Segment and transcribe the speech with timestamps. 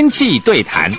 [0.00, 0.90] 天气对谈。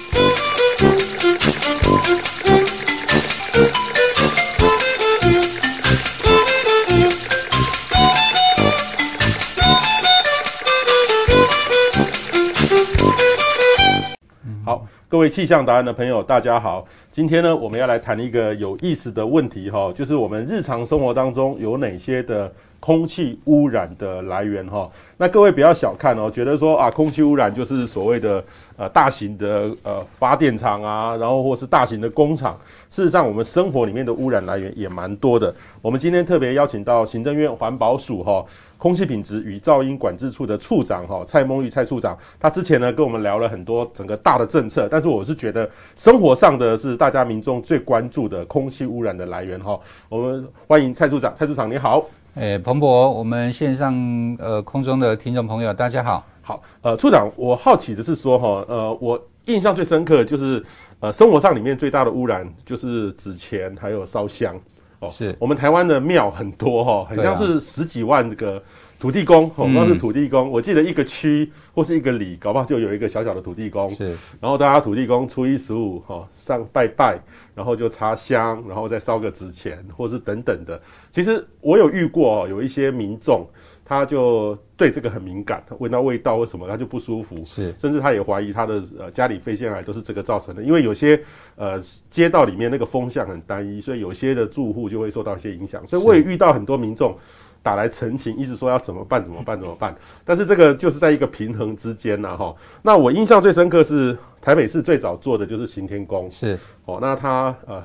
[14.63, 16.85] 好，各位气象达人的朋友，大家好。
[17.09, 24.89] 今天呢，我们要来谈一个有意思的问题哈，就是我们日常生活当中有哪些的空气污染的来源哈。
[25.15, 28.43] 那各位不要小看哦，觉得说啊，空气污染就是所谓的
[28.75, 32.59] 呃大型的呃发电厂啊，然后或是大型的工厂。
[32.89, 35.53] 事实上，我们生活里面的污染来源也蛮多的。
[35.81, 38.43] 我们今天特别邀请到行政院环保署哈
[38.79, 49.79] 空气品质与噪音管制处的处长哈蔡梦玉蔡处长，他之前呢跟我们聊了很多整个大的政策，但是我是觉得生活上的是大家民众最关注的空气污染的来源哈。
[50.09, 52.03] 我们欢迎蔡处长，蔡处长你好。
[52.35, 53.93] 诶，彭博，我们线上
[54.39, 56.25] 呃空中的听众朋友，大家好。
[56.41, 60.63] 好，呃，处长，我好奇的是说哈，呃，我印象最深刻的就是
[61.01, 64.57] 呃，生活上里面最大的污染就是纸钱还有烧香
[64.99, 65.09] 哦。
[65.09, 68.63] 是我们台湾的庙很多哈，很像是十几万个。
[69.01, 70.47] 土地公，哦，那是土地公。
[70.51, 73.89] 我记得一个区或是一个里，搞不好就有一个小小的土地公。
[73.89, 77.19] 是，然后大家土地公初一十五，哈，上拜拜，
[77.55, 80.79] 然后就插香，然后再烧个纸钱，或是等等的。
[81.09, 83.43] 其实我有遇过，哦有一些民众，
[83.83, 87.43] 他就对这个很敏感，闻到味道或什么，他就不舒服。
[87.43, 91.19] 是，甚至他也怀疑他的呃家里肺腺癌都是这个造成的，因为有些
[91.55, 95.83] 呃街道里面那个风向很单一，所以有些的住户就会受到一些影响。
[95.87, 97.17] 所以我也遇到很多民众。
[97.63, 99.95] 打来陈情，一直说要怎么办怎么办怎么办，
[100.25, 102.55] 但是这个就是在一个平衡之间呐哈。
[102.81, 107.83] 那我印象最深刻是台北市最早做的就是行天宫，是哦，那它呃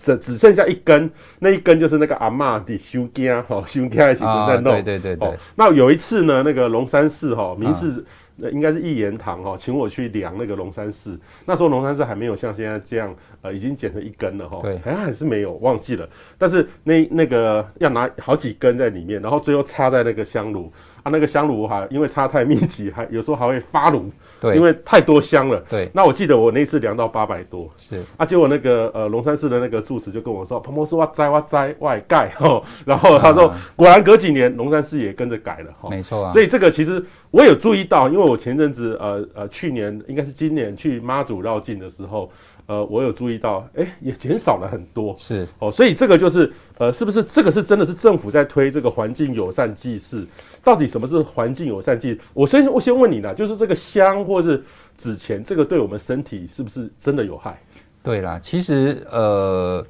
[0.00, 5.28] 只只剩下一根，那一根就是那个阿妈的修根哈，收惊一起正在弄，对对对对。
[5.28, 8.04] 哦，那有一次呢，那个龙山寺哈民视。
[8.36, 11.18] 那应该是一言堂哈，请我去量那个龙山寺。
[11.44, 14.58] 那时候龙山寺还没有像现在这样，呃，已经剪成一根了哈。
[14.62, 16.08] 对，好像还是没有，忘记了。
[16.36, 20.72] 但是那那个要拿好几根在里面，然后最后插在那个香炉。
[21.04, 24.10] 啊，那个香炉哈，因为插太密集，还有时候还会发炉。
[24.40, 25.62] 对，因为太多香了。
[25.68, 25.86] 对。
[25.92, 27.68] 那我记得我那次量到八百多。
[27.76, 28.02] 是。
[28.16, 36.30] 啊，结果那个呃龙山寺的那个住持就跟我说：“彭博士，哇栽哇栽外盖哈。”然后他说：“果然隔几年龙山寺也跟着改了哈。”没错啊。
[36.30, 42.30] 所以这个其实我有注意到，因为我前阵子呃呃去年应该是今年去妈祖绕境的时候。
[42.66, 50.26] 呃，我有注意到，哎，也减少了很多，是哦，所以这个就是，呃，是不是这个是真的是政府在推这个环境友善祭祀？
[50.62, 52.18] 到底什么是环境友善祭？
[52.32, 54.64] 我先我先问你啦，就是这个香或是
[54.96, 57.62] 纸钱，这个对我们身体是不是真的有害？
[58.02, 59.86] 对啦，其实呃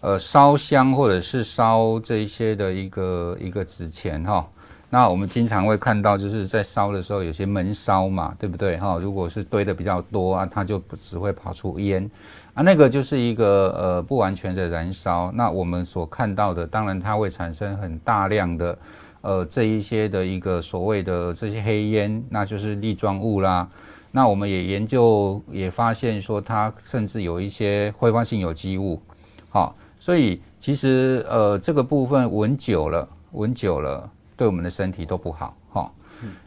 [0.00, 4.48] 呃，烧香或者是烧这一些的一个一个纸钱哈。
[4.88, 8.76] 那我们经常会看到，就是在烧的时候有些闷烧嘛，对不对？
[8.76, 12.08] 哈，如果是堆的比较多啊，它就只会跑出烟
[12.54, 15.32] 啊，那个就是一个呃不完全的燃烧。
[15.34, 18.78] 那我们所看到的，当然它会产生很大量的
[19.22, 23.68] 呃这一些的一个所谓的这些黑烟，那就是粒状物啦。
[24.12, 29.02] 那我们也研究也发现说，它甚至有一些挥发性有机物。
[29.50, 34.08] 好，所以其实呃这个部分闻久了，闻久了。
[34.36, 35.90] 对我们的身体都不好哈。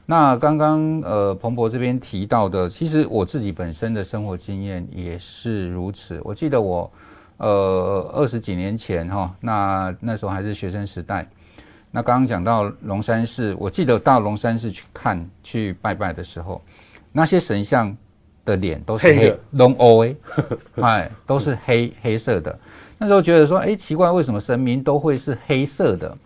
[0.06, 6.20] 那刚刚呃彭博这边提到的，其实我自己本身的生活经验也是如此。
[6.24, 6.92] 我记得我
[7.38, 11.30] 呃二十几年前哈，那那时候还是学生时代。
[11.92, 16.62] 那刚刚讲到龙山寺，我记得到龙山寺去看去拜拜的时候，
[17.12, 17.96] 那些神像
[18.44, 20.16] 的脸都是黑龙欧 哎，
[20.82, 22.58] 哎都是黑黑色的。
[22.98, 26.18] 那时候觉得说，哎奇怪，为什么神明都会是黑色的？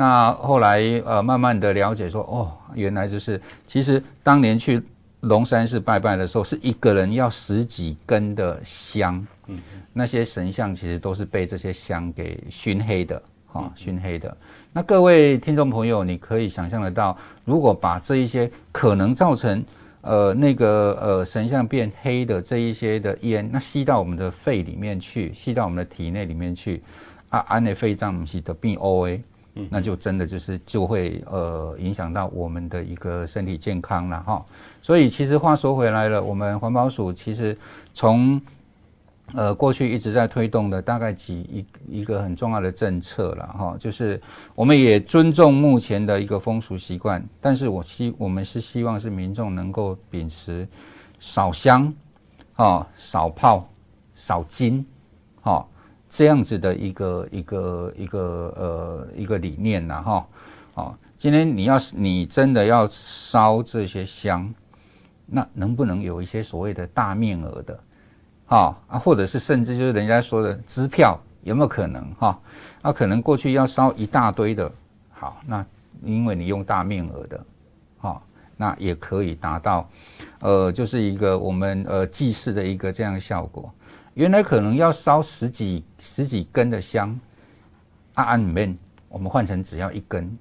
[0.00, 4.82] 那后来呃，慢慢的了解说，哦，原来就是其实当年去
[5.20, 9.58] 龙山寺拜拜的时候，是一个人要十几根的香，嗯，
[9.92, 14.34] 那些神像其实都是被这些香给熏黑的，哈、哦，熏黑的。
[14.72, 17.14] 那各位听众朋友，你可以想象得到，
[17.44, 19.62] 如果把这一些可能造成
[20.00, 26.82] 呃那个呃神像变黑的这一些的烟，那吸到我们的肺里面去，吸到我们的体内里面去，
[27.28, 29.22] 啊，安内肺脏不是得病 O A。
[29.68, 34.44] 那就真的就是就会呃影响到我们的一个身体健康了哈，
[34.80, 37.56] 所以其实话说回来了，我们环保署其实
[37.92, 38.40] 从
[39.34, 41.40] 呃过去一直在推动的大概几
[41.88, 44.20] 一一个很重要的政策了哈，就是
[44.54, 50.66] 我们也尊重目前的一个风俗习惯，但是我希我们是希望是民众能够秉持
[51.18, 51.92] 少香
[52.54, 53.68] 啊、少泡、
[54.14, 54.86] 少金，
[55.42, 55.66] 哈。
[56.10, 58.20] 这样子的一个一个一个
[58.56, 60.26] 呃一个理念呐哈，
[60.74, 64.52] 哦，今天你要是你真的要烧这些香，
[65.24, 67.78] 那能不能有一些所谓的大面额的，
[68.46, 72.36] 哈啊，或者是甚至就是人家说的支票，有没有可能哈？
[72.82, 74.70] 那可能过去要烧一大堆的，
[75.12, 75.64] 好，那
[76.02, 77.44] 因为你用大面额的，
[77.98, 78.20] 哈，
[78.56, 79.88] 那也可以达到，
[80.40, 83.72] 呃，就是一个我们呃祭祀的一个这样的效果。
[84.14, 87.18] 原来可能要烧十几十几根的香，
[88.14, 88.76] 啊啊，里面
[89.08, 90.36] 我们换成只要一根。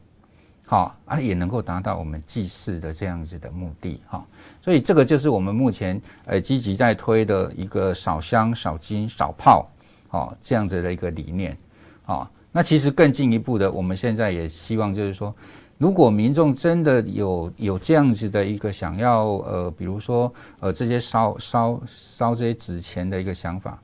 [0.66, 4.24] 好啊，也能够达到我们祭祀的这样子的目的哈，
[4.62, 9.68] 所以这个就是我们目前呃积极在推的一个少香、少金、少炮，
[10.10, 11.58] 好这样子的一个理念，
[12.04, 15.36] 好，那其实更进一步的，我们现在也希望就是说，
[15.80, 23.82] 如果民众真的有有这样子的一个想要呃，比如说呃这些烧烧烧这些纸钱的一个想法，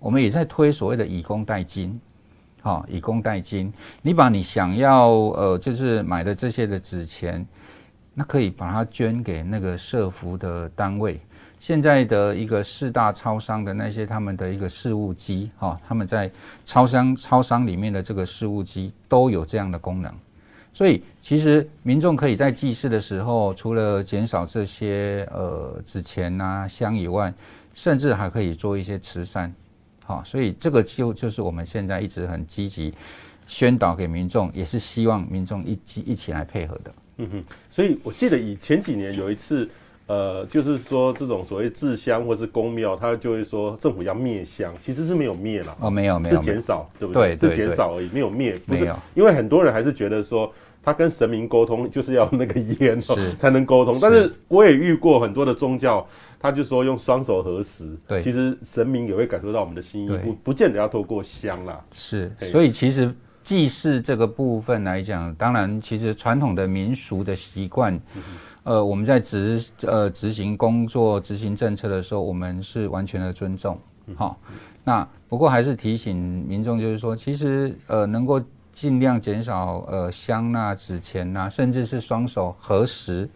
[0.00, 1.98] 我们也在推所谓的以工代金。
[2.60, 7.46] 好，以工代金，你把你想要呃，就是买的这些的纸钱，
[8.14, 11.20] 那可以把它捐给那个社福的单位。
[11.60, 16.28] 现在的一个四大超商的那些他们的一个事务机，哈，他们在
[16.64, 20.12] 超商超商里面的这个事务机都有这样的功能。
[20.78, 27.34] 所以其实民众可以在祭祀的时候，除了减少这些呃纸钱啊香以外，
[27.74, 29.52] 甚至还可以做一些慈善。
[30.04, 32.94] 好，所以这个就就是我们现在一直很积极
[33.44, 36.94] 宣导给民众，也是希望民众一起一起来配合的。
[37.16, 39.68] 嗯哼，所以我记得以前几年有一次，
[40.06, 45.76] 呃，就是说这种所谓制香或是公庙，他就会说政府要灭香，其实是没有灭了。
[45.80, 47.34] 哦，没有没有，是减少，对不对？
[47.34, 48.56] 对，是减少而已，没有灭。
[48.64, 48.84] 不是，
[49.16, 50.52] 因为很多人还是觉得说
[50.82, 53.00] 他跟神明沟通就是要那个烟
[53.36, 56.06] 才能沟通，但是我也遇过很多的宗教。
[56.40, 61.84] 他就说用双手合十，对，其实神明也会感受到我们的心意，不不见得要透过香啦。
[61.90, 68.22] 是，所以其实祭祀这个部分来讲，当然其实传统的民俗的习惯，嗯、
[68.62, 73.76] 呃，我们在执呃执行工作、执行政策的时候，我们是完全的尊重。
[74.14, 74.54] 好、嗯，
[74.84, 76.16] 那不过还是提醒
[76.46, 78.40] 民众，就是说，其实呃能够
[78.78, 83.28] 尽量减少呃香啊、纸钱啊，甚至是双手合十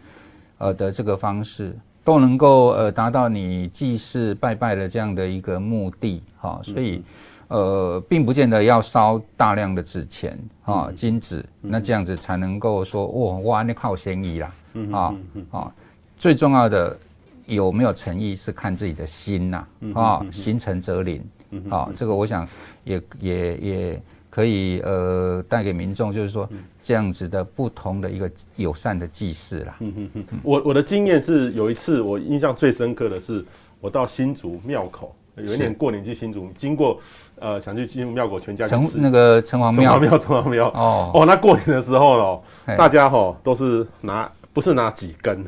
[0.57, 1.75] 呃的这个方式。
[2.05, 7.01] 都能够呃达到你祭祀拜拜的这样的一个目的哈，所以
[7.49, 14.53] 呃并不见得要烧大量的纸钱哈金纸，那这样子才能够说哇哇那靠嫌疑啦
[14.91, 15.15] 啊
[15.51, 15.73] 啊，
[16.17, 16.97] 最重要的
[17.45, 21.21] 有没有诚意是看自己的心呐啊，心诚则灵
[21.69, 22.47] 啊，这个我想
[22.85, 24.01] 也也也。
[24.33, 26.49] 可以呃带给民众，就是说
[26.81, 29.75] 这样子的不同的一个友善的祭祀啦。
[29.79, 30.25] 嗯嗯嗯。
[30.41, 33.45] 我我的经验是有一次我印象最深刻的是，
[33.79, 36.99] 我到新竹庙口，有一年过年去新竹，经过
[37.39, 40.67] 呃想去进入庙口全家去吃那个城隍庙，城隍庙，城隍庙。
[40.69, 42.43] 哦哦，那过年的时候哦，
[42.75, 45.45] 大家哈都是拿不是拿几根，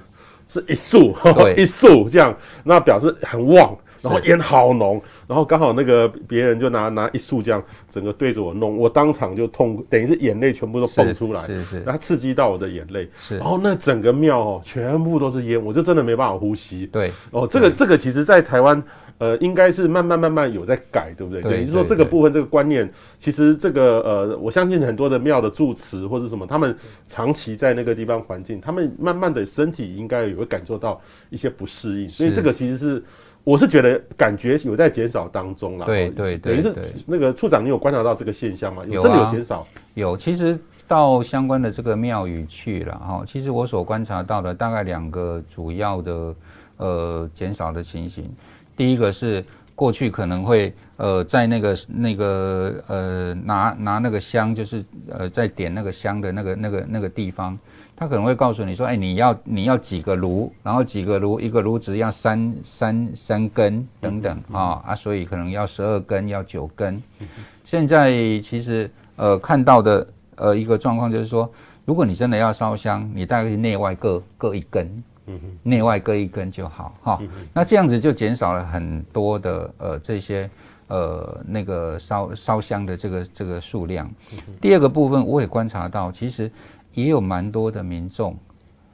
[0.48, 1.12] 是一束，
[1.58, 3.76] 一束这样，那表示很旺。
[4.06, 16.86] 然后烟好浓，然后刚好那个别人就拿拿一束这样，整个对着我弄，我当场就痛，等于是眼泪全部都蹦出来，是是，然后刺激到我的眼泪，是，然后那整个庙哦，全部都是烟，我就真的没办法呼吸。
[16.88, 18.81] 对，哦，这个这个其实在台湾，
[19.18, 21.42] 呃，应该是慢慢慢慢有在改，对不对？
[21.42, 26.75] 对，就是说这个部分这个观念，其实这个呃，我相信很多的庙的住持或者什么，他们
[27.08, 33.03] 长期在那个地方环境，他们慢慢的身体应该也会感受到一些不适应，所以这个其实是。
[33.46, 36.74] 我是觉得感觉有在减少当中啦，对对对，等于是
[37.06, 38.82] 那个处长，你有观察到这个现象吗？
[38.90, 39.66] 有真的有减少？
[39.94, 46.36] 有，其实到相关的这个庙宇去了哈，其实我所观察到的大概两个主要的
[46.78, 48.28] 呃减少的情形。
[48.75, 57.56] 第一个是过去可能会呃在那个那个呃拿拿那个香，就是呃在点那个香的那个那个那个地方。
[57.98, 67.02] 他可能会告诉你说：“哎，你要你要几个炉，然后几个炉，一个炉子要三三三根等等啊啊，所以可能要十二根，要九根。
[67.64, 71.50] 现在其实呃看到的呃一个状况就是说，
[71.86, 75.04] 如果你真的要烧香，你大概是内外各各一根，
[75.64, 77.22] 内外各一根就好哈。
[77.54, 80.50] 那这样子就减少了很多的呃这些
[80.88, 84.12] 呃那个烧烧香的这个这个数量。
[84.60, 86.52] 第二个部分我也观察到，其实。
[86.96, 88.36] 也有蛮多的民众，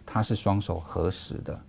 [0.05, 1.59] 他是双手合十的，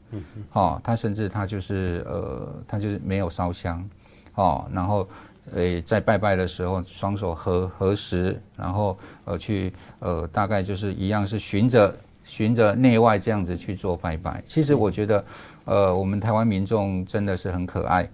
[0.54, 3.88] 哦，他甚至他就是呃，他就是没有烧香，
[4.34, 5.06] 哦，然后
[5.52, 14.42] 呃，在拜拜的时候双手合合十，然后呃去呃，大概就是一样是循着循着内外这样子去做拜拜。
[14.46, 15.24] 其实我觉得，
[15.66, 18.08] 呃，我们台湾民众真的是很可爱，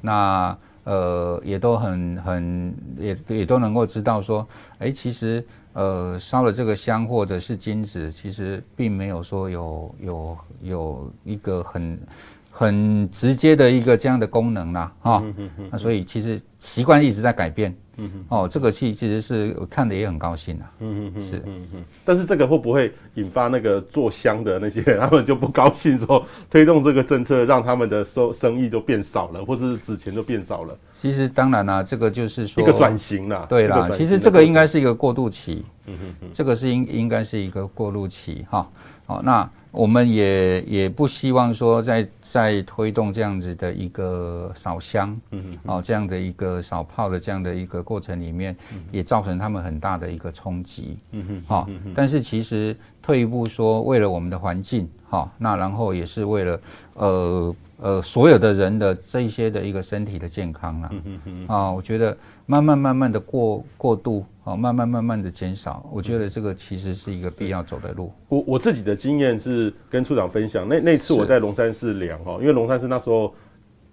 [0.00, 4.46] 那呃也都很很也也都能够知道说，
[4.78, 5.44] 哎，其实。
[5.74, 11.98] 呃，烧了这个香或者是金纸，其实并没有说有有有一个很
[12.50, 15.34] 很直接的一个这样的功能啦，哈、哦，
[15.70, 17.74] 那所以其实习惯一直在改变。
[17.96, 20.70] 嗯哼，哦，这个戏其实是我看的也很高兴啊。
[20.80, 21.84] 嗯嗯是，嗯嗯。
[22.04, 30.76] 但是这个会不会引发那个做香的那些 他们就不高兴，说推动这个政策让他们的收生意就变少了，或是纸钱就变少了？
[30.92, 33.46] 其实当然啦、啊，这个就是说一个转型啦。
[33.48, 35.64] 对啦，其实这个应该是一个过渡期。
[35.86, 38.66] 嗯哼哼，这个是应应该是一个过渡期哈。
[39.06, 39.48] 好，那。
[39.76, 48.54] 我们也也不希望说在在推动这样子的一个扫香，嗯嗯，哦，这样的一个扫炮的这样的一个过程里面，
[48.92, 56.60] 也造成他们很大的一个冲击，嗯哼，好，但是其实退一步说，为了我们的环境，哈，那然后也是为了
[56.94, 64.24] 呃呃所有的人的这一些的一个身体的健康啦，嗯哼哼，啊，我觉得慢慢慢慢的过过渡。
[64.46, 68.12] 好，慢慢慢慢的减少，我觉得这个其实是一个必要走的路。
[68.28, 73.34] 我我自己的经验是跟处长分享，那那次我在龙山寺量哈，因为龙山寺那时候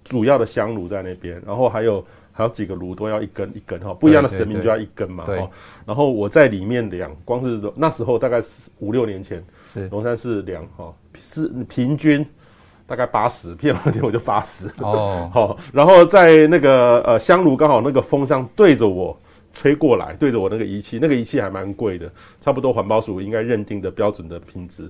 [0.03, 5.49] 主要的香炉在那边，然后还有还有几个炉都要一根一根哈，不一样的神明就要一根嘛哈。
[5.85, 9.41] 然后我在里面量，光是那时候大概是五六年前，
[9.73, 12.27] 是龙山寺量哈，是平均
[12.85, 15.31] 大概八十，PM 二点我就八十哦。
[15.33, 19.17] 好， 然后在那个呃香炉刚好那个风向对着我。
[19.53, 24.89] 吹过来，对着我那个仪器，那个仪器还蛮贵的，差不多环保署应该认定的标准的品质，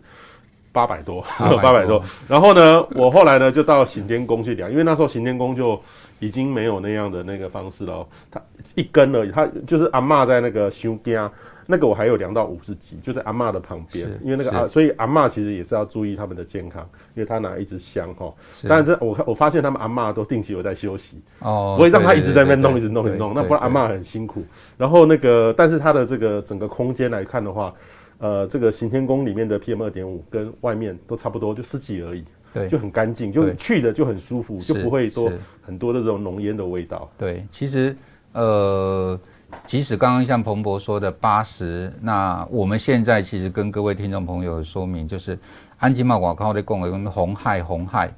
[0.71, 1.23] 八百多，
[1.61, 2.01] 八百多。
[2.27, 5.81] 然后呢，我后来呢就到行天宫去量，因为那时候行天宫就
[6.21, 8.41] 已经没有那样的那个方式了，它
[8.75, 11.29] 一根而已，它就是阿嬷在那个修家。
[11.67, 16.81] 那个我还有量到五十几，就在阿嬷的旁边，因为那个阿，所以阿嬷其实也是要注意他们的健康，
[17.15, 18.33] 因为他拿一支香哈。
[18.67, 24.43] 但是这我看我发现他们阿嬷都定期有在休息哦，不会让他一直在那边弄，一直弄，一直弄，那不然阿嬷很辛苦。
[24.77, 27.73] 然后那个，但是他的这个整个空间来看的话，
[28.17, 35.31] 呃，这个行天宫里面的 PM 二点五跟外面都差不多，就十几而已，对，就很干净，就去的就很舒服，就不会多
[35.61, 37.09] 很多的这种浓烟的味道。
[37.17, 37.95] 对，其实
[38.33, 39.19] 呃。
[39.65, 45.37] 即使刚刚像彭博说的八十，那我们现在其实跟各位听众朋友说明，就是
[45.77, 48.13] 安吉玛瓦靠的共有红害红害，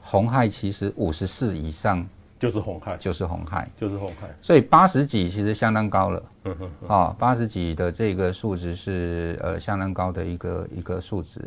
[0.00, 2.06] 红害其实五十四以上
[2.38, 6.22] 就是红海，就是红海，就是红海，所以八十几其实相当高了，
[6.86, 11.42] 啊，八十几的这个数值是呃相当高的一个一个数值。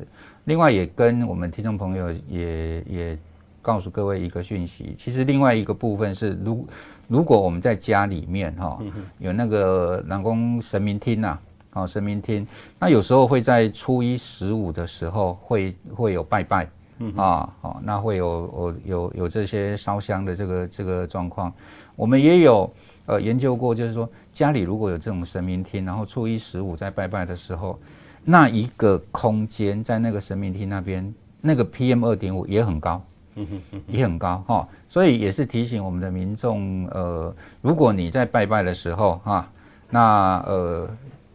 [0.45, 3.19] 另外也跟我们听众朋友也也
[3.62, 6.67] 告诉各位一个讯息，其实另外一个部分是如。
[7.07, 8.81] 如果我们在家里面哈，
[9.19, 11.38] 有那个南宫神明厅呐，
[11.74, 12.48] 哦神明厅，
[12.79, 16.69] 那有时候会在初一十五的时候会会有拜拜，
[17.15, 18.27] 啊，好，那会有
[18.58, 21.53] 有有有这些烧香的这个这个状况。
[21.96, 22.72] 我们也有
[23.05, 27.79] 呃研究过，就是说家里如果有这种神明厅，然后初一十五在拜拜的时候，
[28.24, 33.01] 那一个空间在那个神明厅那边，那个 PM 二点五也很高。
[33.36, 39.50] 嗯哼嗯，也很高哈，所以也是提醒我们的民众，呃，如果你在拜拜的时候哈，
[39.89, 40.89] 那呃，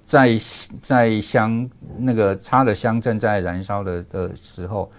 [0.05, 0.37] 在
[0.83, 4.91] 在香那个插的香正在燃烧的的时候，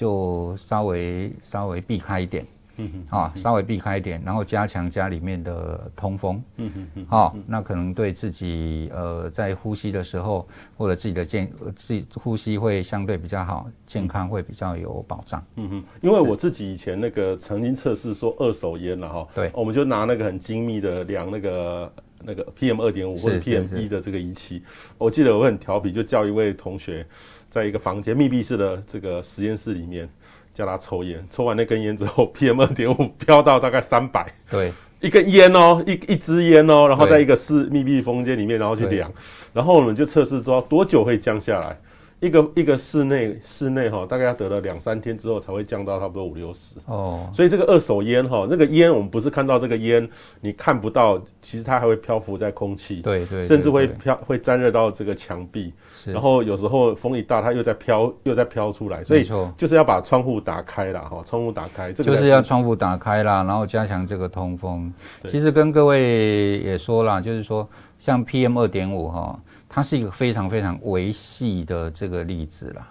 [0.00, 2.46] 就稍微稍微避开一点。
[2.82, 6.42] 嗯哼，啊，稍微避开一点，然后加强家里面的通风。
[6.56, 15.44] 嗯嗯嗯，好，那可能对自己呃在呼吸的时候，或者自己的健自己呼吸会相对比较好，健康会比较有保障。
[15.56, 21.92] 嗯哼，因为我自己以前那个曾经测试说二手烟了哈，对，我们就拿那个很精密的量那个
[22.24, 24.62] 那个 PM 二点五或者 PM 一的这个仪器，
[24.96, 27.06] 我记得我很调皮，就叫一位同学
[27.50, 30.08] 在一个房间密闭式的这个实验室里面。
[30.52, 34.26] 叫他抽烟，抽完那根烟之后， PM 二点五飙到大概三百。
[34.50, 39.10] 对，一根烟哦，一一支烟哦，然后在一个室密闭空间里面，然后去量，
[39.54, 41.78] 然后我们就测试说多久会降下来。
[42.18, 47.30] 一个一个室内室内哈，大概要得了两三天之后才会降到差不多五六十哦。
[47.32, 50.06] 所以这个二手烟哈，那个烟我们不是看到这个烟，
[50.42, 55.72] 你看不到，其实它还会漂浮在空气，对对，甚至会飘会沾热到这个墙壁。
[56.04, 59.04] 是，然后有时候风一大，它又在飘又在飘出来。
[59.04, 64.92] 所以就是要把窗户打开了哈，窗户打开，这个就是要窗户打开啦，然后加强这个通风。
[65.28, 69.38] 其实跟各位也说了，就是说像 PM 二点五哈。
[69.72, 72.88] 它是一个非常非常微细的这个例子啦。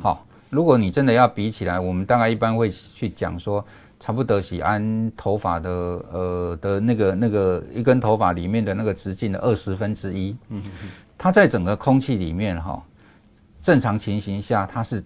[0.00, 3.62] 好，如果你真的要比起来，我们大概一般会去讲说，
[4.00, 10.34] 差不多是按头发的呃的那个那个一根头发里面的那个直径的二十分之一。
[10.48, 10.62] 嗯，
[11.24, 12.84] 它在整个空气里面哈，
[13.62, 15.02] 正常情形下它是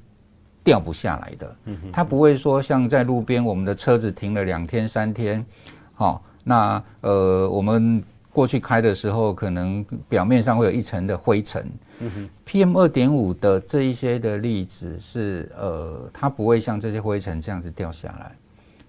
[0.65, 1.57] 掉不下来的。
[1.67, 5.47] 嗯，它不会说像在路边我们的车子停了两天三天，
[5.95, 8.03] 好，那呃我们。
[8.31, 11.69] 过去开的时候，可能表面上会有一层的灰尘。
[11.99, 18.31] 嗯，PM 二点五的这一些的粒子是呃，它不会像这些灰尘这样子掉下来，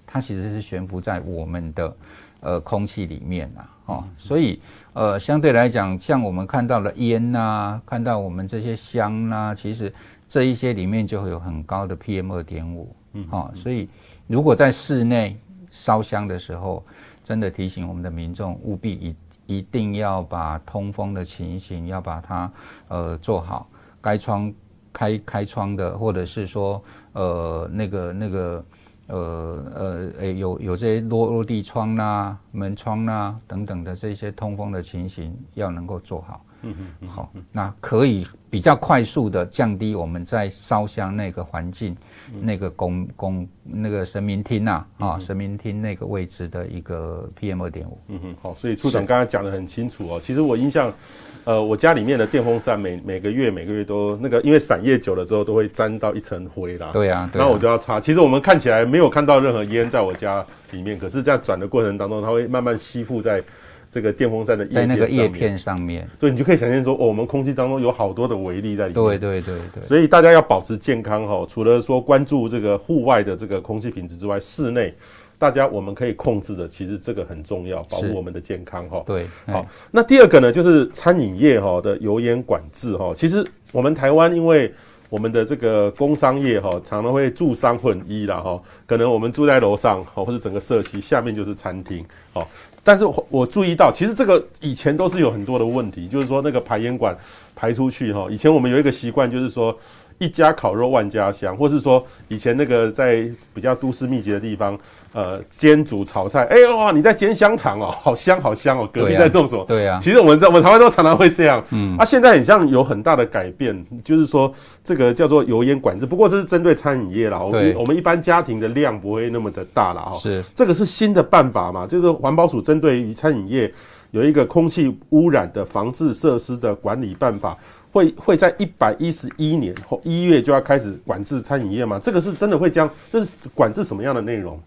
[0.05, 1.98] 它其实是悬浮在我们的
[2.41, 3.69] 呃空气里面啊。
[3.86, 4.62] 哦，所以
[4.93, 9.93] 呃，相对来讲，像我们看到的烟呐，看到我们这些香呐、啊，其实
[10.27, 12.96] 这一些里面就会有很高的 PM 二点五。
[13.13, 13.88] 嗯，好，所以
[14.27, 15.38] 如果在室内
[15.72, 16.84] 烧香的时候，
[17.24, 19.15] 真的提醒我们的民众务必一
[19.58, 22.51] 一定要把通风的情形要把它
[22.88, 23.67] 呃做好，
[24.01, 24.53] 该窗
[24.91, 28.65] 开开窗的，或者是说呃那个那个
[29.10, 36.46] 呃呃诶有有这些落落地窗啦、啊、门窗啦、啊、等等的这些通风的情形要能够做好。
[36.62, 41.96] 嗯嗯，好，那可以比较快速的降低我们在烧香那个环境、
[42.34, 47.98] 嗯、那个公公那个神明厅呐啊，神明厅那个位置的一个 PM 二点五。
[48.10, 50.20] 嗯哼，好，所以处长刚才讲的很清楚哦。
[50.22, 50.94] 其实我印象，
[51.43, 56.89] 呃，我家里面的电风扇每每个月每个月都那个，因为散叶久了之后都会沾到一层灰啦。
[56.93, 58.00] 对呀、啊，然后我就要擦。
[58.00, 63.43] 其实我们看起来没有看到任何烟在我家里面，可是，在转的过程当中，它会慢慢吸附在。
[63.91, 69.03] 这个电风扇的在那个叶片上面，对，你就可以想象说，哦，我们空气当中有好多的微粒在里面。
[69.03, 69.84] 对对对对。
[69.84, 74.93] 所以大家要保持健康哈，除了说关注这个户外的这个空气品质之外，室内
[75.39, 79.01] 大家我们可以控制的，其实这个很重要，保护我们的健康哈。
[79.08, 79.65] 对，好。
[79.89, 83.13] 那第二个呢，就是餐饮业哈的油烟管制哈。
[83.15, 84.72] 其实我们台湾因为
[85.10, 92.46] 我们的这个工商业哈，常常会住商混一啦哈，可能我们住在楼上哈，或者整个社区下面就是餐厅哦。
[92.84, 97.17] 但是我注意到，其实这个以前都是有很多的问题，就是说那个排烟管
[97.55, 99.74] 排出去哈，以前我们有一个习惯，就是说。
[100.19, 104.77] 一家烤肉万家香，或是说以前那个在比较都市密集的地方，
[105.13, 109.65] 呃，煎煮炒菜，哎、欸、哇，你在煎香肠哦，好香好香哦，隔壁在弄什么？
[109.65, 120.01] 对呀、啊，其实我们在我们台湾都常常会这样，嗯，啊，现在很像有很大的改变，就是说这个叫做油烟管制，不过这是针对餐饮业啦，我们我们一般家庭的量不会那么的大啦。
[120.01, 123.73] 哈，是这个是新的办法嘛，就是环保署针对于餐饮业
[124.12, 127.58] 有一个空气污染的防治设施的管理办法。
[127.91, 131.99] 会会在一百一十一年后一月就要开始管制餐饮业吗？
[131.99, 132.89] 这个是真的会这样？
[133.10, 134.60] 这是管制什么样的内容？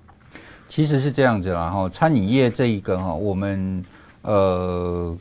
[0.69, 3.85] 其实是这样子啦，哈，餐饮业这一个哈，我们
[4.23, 5.19] 呃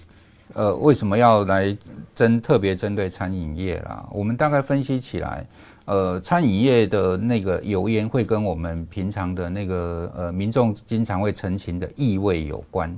[0.54, 1.76] 呃为什么要来
[2.16, 4.08] 针特别针对餐饮业啦？
[4.12, 5.46] 我们大概分析起来，
[5.86, 12.90] 呃，餐饮业的那个油烟会跟我们平常的那个呃民众经常会陈情的异味有关，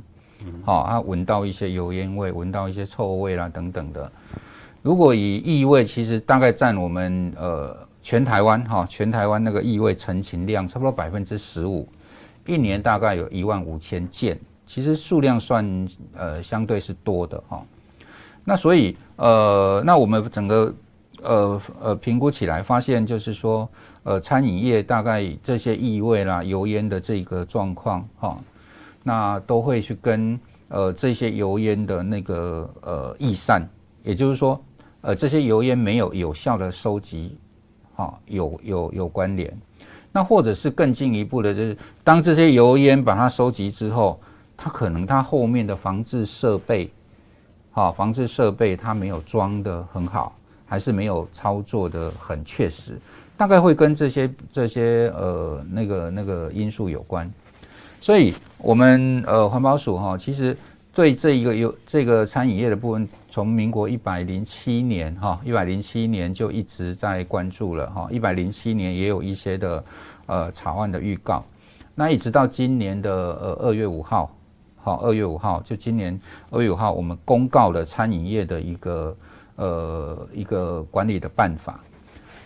[0.45, 4.11] 嗯，好，啊闻到一些油烟味，闻到一些臭味啦等等的。
[4.83, 11.87] 如果以异味，其实大概占我们呃全台湾哈，全台湾那个异味陈情量差不多百分之十五，
[12.45, 17.63] 一年大概有一万五千件，其实数量算呃相对是多的哈。
[18.43, 20.75] 那所以呃，那我们整个
[21.21, 23.69] 呃呃评估起来，发现就是说
[24.03, 28.37] 呃餐饮业大概这些异味啦、油烟的这个状况哈，
[29.01, 33.65] 那都会去跟呃这些油烟的那个呃逸散，
[34.03, 34.61] 也就是说。
[35.03, 37.37] 呃，这些油烟没有有效的收集，
[37.93, 39.53] 哈，有有有关联。
[40.13, 44.17] 那或者是更进一步的，就是当这些油烟把它收集之后，
[44.55, 46.89] 它可能它后面的防治设备，
[47.73, 52.97] 哈，防治设备它没有装的很好，还是没有操作的很确实，
[53.35, 57.29] 大概会跟这些这些呃那个那个因素有关。
[57.99, 60.57] 所以，我们呃环保署哈，其实。
[60.93, 69.83] 对这一个有这个餐饮业的部分，从民国一百零七年哈，一百零七年就一直在关注了哈，一百零七年也有一些的
[70.27, 71.43] 呃草案的预告，
[71.95, 74.35] 那一直到今年的呃二月五号，
[74.77, 76.19] 好，二月五号就今年
[76.51, 79.17] 二月五号，我们公告了餐饮业的一个
[79.55, 81.79] 呃一个管理的办法。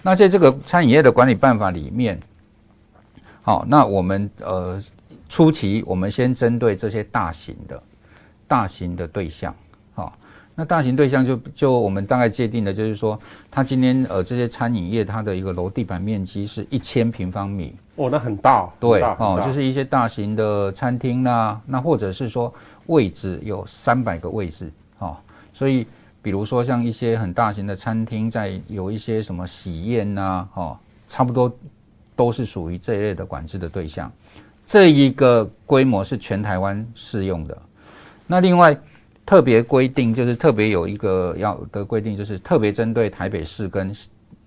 [0.02, 2.18] 那在这个餐饮业的管理办法里面，
[3.42, 4.82] 好，那我们呃
[5.28, 7.84] 初期我们先针对这些大型的。
[8.48, 9.54] 大型的对象，
[9.94, 10.18] 好，
[10.56, 13.20] 那大型对象就就我们大概界定的，就是说，
[13.52, 22.52] 它今天呃这些餐饮业，它的一个楼地板面积是一千平方米，哦，那很大，对，哦，就是一些大型的餐厅啦，那或者是说
[22.88, 25.18] 位置有三百个位置，哦，
[25.54, 25.86] 所以
[26.22, 31.54] 比如说像一些很大型的餐厅，在有一些什么喜宴呐，哦，差不多
[32.16, 34.12] 都是属于这一类的管制的对象，
[34.66, 37.58] 这一个规模是全台湾适用的。
[38.28, 38.78] 那另外
[39.26, 43.92] 特别规定就是特别有一个要的规定，就是特别针对台北市跟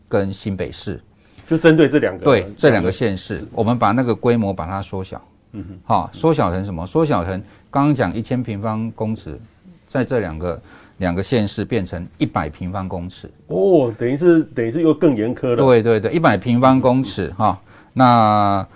[0.09, 1.01] 跟新北市，
[1.47, 5.21] 就针对这两个对这两个县市，我们把那个规模把它缩小，
[5.53, 6.87] 嗯哼，好，缩小成什么？
[6.87, 9.38] 缩小成刚刚讲一千平方公尺
[9.87, 10.62] 在这两个
[10.99, 13.31] 两个县市变成一百平方公尺。
[13.49, 15.57] 哦，等于是等于是又更严苛了。
[15.57, 17.71] 对对对，一百平方公尺哈、嗯。
[17.93, 18.66] 那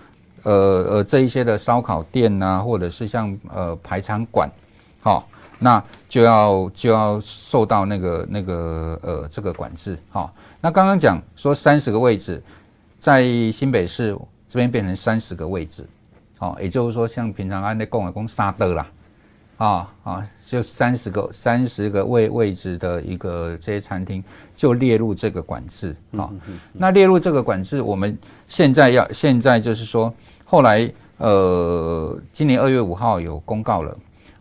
[0.42, 0.52] 呃
[0.90, 4.50] 呃这一些的烧烤店呐、啊，或者是像呃排餐馆，
[5.04, 10.32] 好，那就要就要受到那个那个呃这个管制哈。
[10.62, 12.42] 那刚刚讲说三十个位置，
[12.98, 14.16] 在新北市
[14.48, 15.86] 这边变成三十个位置。
[16.38, 18.86] 哦，也就是说，像平常按那共啊共沙的啦，
[19.58, 24.24] 啊啊，就三十个三十个位位置的一个这些餐厅
[24.56, 26.58] 就列入这个管制啊、嗯。
[26.72, 28.16] 那列入这个管制，我们
[28.48, 30.10] 现在要现在就是说，
[30.46, 33.94] 后来呃，今年二月五号有公告了。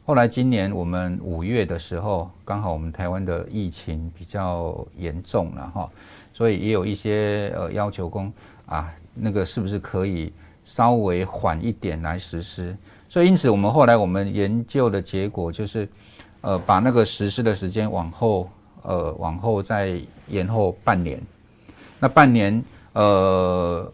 [0.06, 5.90] 后来今年我们五月的时候，刚好我们台湾的疫情比较严重了哈，
[6.34, 8.32] 所以也有一些呃要求工
[8.66, 10.32] 啊，那个是不是可以？
[10.66, 12.74] 稍微缓一点来实施，
[13.10, 15.86] 所以因此我们后来我们研究的结果就是，
[16.40, 18.50] 呃，把那个实施的时间往后，
[18.84, 21.22] 呃，往后再延后半年。
[22.00, 22.64] 那半年，
[22.94, 23.92] 呃，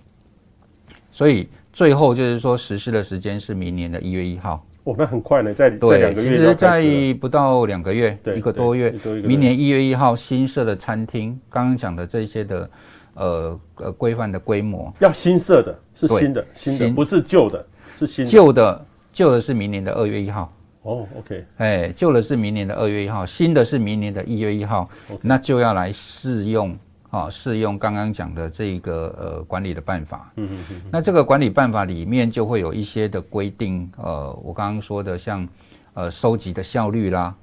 [1.11, 4.63] 所以最后就是说实施的时间是明年的一月一号。
[4.83, 6.83] 哦，那很快呢，在对，两个月其实在
[7.19, 12.69] 不到两个月，一个多月，明年一月一号新设的餐厅，刚刚讲的这些的。
[13.15, 18.31] 呃呃，规范的规模要新设的，是新的，新的不是旧的，是新的。
[18.31, 20.53] 旧的旧的是明年的二月一号。
[20.83, 24.87] 哦，OK，哎，旧的是明年的二月一号，新的是明年的一月一号.
[25.21, 26.77] 那就要来试用
[27.09, 30.31] 啊，适用刚刚讲的这个呃管理的办法。
[30.35, 30.81] 嗯嗯嗯。
[30.91, 35.47] 那这个管理办法里面就会有一些的规定，呃，我刚刚说的像
[35.93, 37.35] 呃收集的效率啦。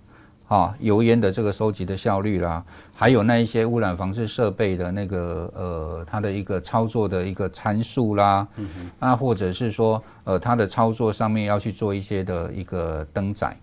[0.48, 13.56] 啊，油烟的这个收集的效率啦，还有那一些污染防治设备的那个呃，它的一个操作的一个参数啦，嗯哼，啊，或者是说呃，它的操作上面要去做一些的一个灯载，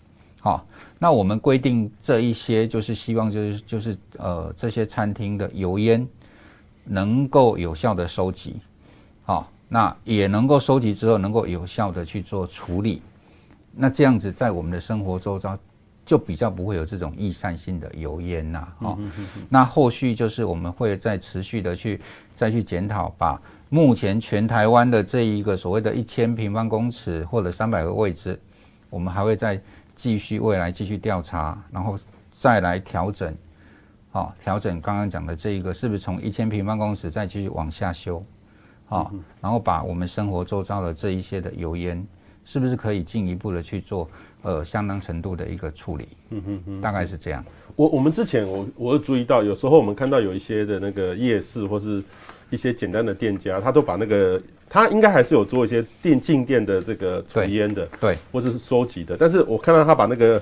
[0.44, 0.68] 好，
[1.00, 6.06] 那我们规定这一些就是希望就是就是呃这些餐厅的油烟
[6.84, 8.58] 能够有效的收集，
[9.24, 13.02] 好，那也能够收集之后能够有效的去做处理，
[13.74, 15.58] 那这样子在我们的生活周遭。
[16.06, 19.00] 就比较不会有这种易散性的油烟呐，哦，
[19.48, 21.98] 那后续就是我们会再持续的去
[22.36, 28.38] 再去检讨，把目前全台湾的这一个所谓的一千平方公尺或者三百个位置，
[28.90, 29.58] 我们还会再
[29.96, 31.98] 继续未来继续调查，然后
[32.32, 33.36] 再来调整，
[34.12, 38.24] 哦，调整刚刚讲的这一个是不是从一千平方公尺再继续往下修，
[38.90, 42.06] 哦，然后把我们生活周遭的这一些的油烟，
[42.44, 44.10] 是不是可以进一步的去做？
[44.42, 47.42] 呃，相当程度的一个处理，嗯哼哼，大概是这样。
[47.78, 52.04] 我我们之前我我注意到，有时候我们看到有一些的那个夜市或是
[52.54, 54.40] 一些简单的店家，他都把那个
[54.70, 59.18] 他应该还是有做一些电进店的这个储烟的，对，或者是收集的。
[59.18, 60.42] 但是我看到他把那个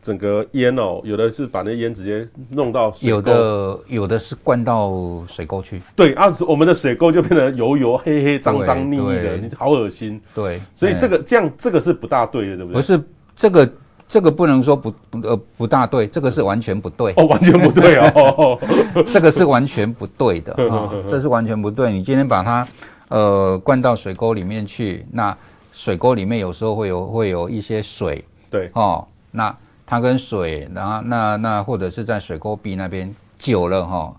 [0.00, 5.82] 整个烟哦，有的是把那烟直接弄到水，有的有的是灌到水沟去。
[5.96, 10.20] 对，啊，我们的水沟就变得油油黑黑脏脏腻腻的，你好恶心。
[10.34, 12.76] 对，所以这个这样这个是不大对的，对不对？
[12.76, 13.02] 不是。
[13.36, 13.66] 这个
[14.10, 14.92] 这个不能说不
[15.22, 17.14] 呃不大对，这个是完全不对。
[17.16, 18.58] 哦，完全不对哦，
[19.08, 21.92] 这个是完全不对的 啊，这是完全不对。
[21.92, 22.66] 你今天把它
[23.10, 25.34] 呃灌到水沟里面去，那
[25.72, 28.68] 水沟里面有时候会有会有一些水，对。
[28.72, 34.16] 哦，那它跟水，然后那那或者是在水沟壁那边久了哈、哦，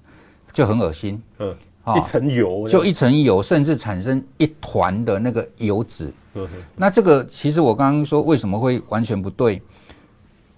[0.53, 1.53] 就很恶心，嗯，
[1.97, 6.13] 一层油，就一层油，甚至产生一团的那个油脂。
[6.77, 9.61] 那这个其实我刚刚说为什么会完全不对？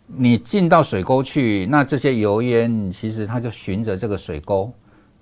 [0.07, 4.71] 你进到水沟去，那这些油烟其实它就循着这个水沟，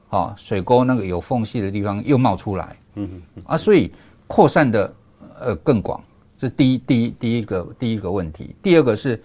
[0.10, 3.91] 啊，水沟那个有缝隙的地方又冒出来，嗯嗯啊，所以
[4.28, 4.94] 扩散的
[5.39, 6.04] 呃更广，
[6.36, 8.56] 这第一第一第一个第一个问题。
[8.62, 9.22] 第二个是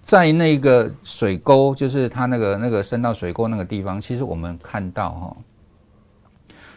[0.00, 5.36] 在那个水沟，就是它那个那个伸到水沟那个地方，其实我们看到哈。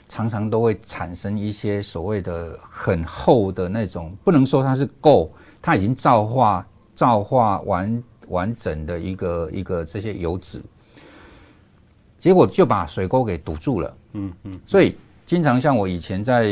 [0.08, 5.28] 常常都会产生一些所谓的很厚的那种，不能说它是垢，
[5.60, 10.62] 它已经皂化、皂化完完整的一个一个这些油脂，
[12.18, 13.98] 结果就把水沟给堵住了。
[14.14, 16.50] 嗯嗯，所以经常像我以前在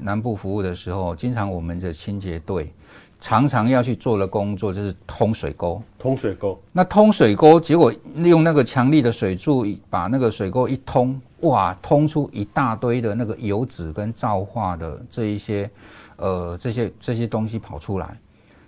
[0.00, 2.72] 南部服务的时候，经常我们的清洁队
[3.20, 5.82] 常常要去做的工作就是通水沟。
[5.98, 11.20] 通水沟，那通水沟，结果用那个强力的水柱把那个水沟一通。
[11.40, 15.70] 哇，通出一大堆的那个油脂跟皂化的这一些，
[16.16, 18.18] 呃，这些这些东西跑出来，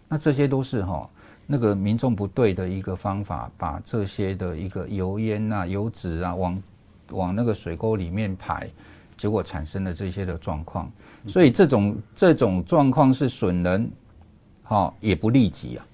[0.08, 1.10] 那这些都是哈、哦、
[1.46, 6.62] 那个民众不对的一个方法，把这些的一个油烟啊、油脂啊往
[7.10, 8.68] 往那个水沟里面排，
[9.16, 10.90] 结果产生了这些的状况。
[11.26, 13.90] 所以这种这种状况是损人，
[14.62, 15.86] 哈、哦、也不利己啊。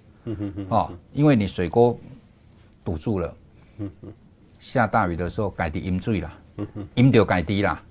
[0.70, 1.98] 哦，因为你水沟
[2.83, 3.37] 堵住了，
[4.59, 6.33] 下大雨的时候改地淹水啦，
[6.94, 7.83] 淹掉改地啦，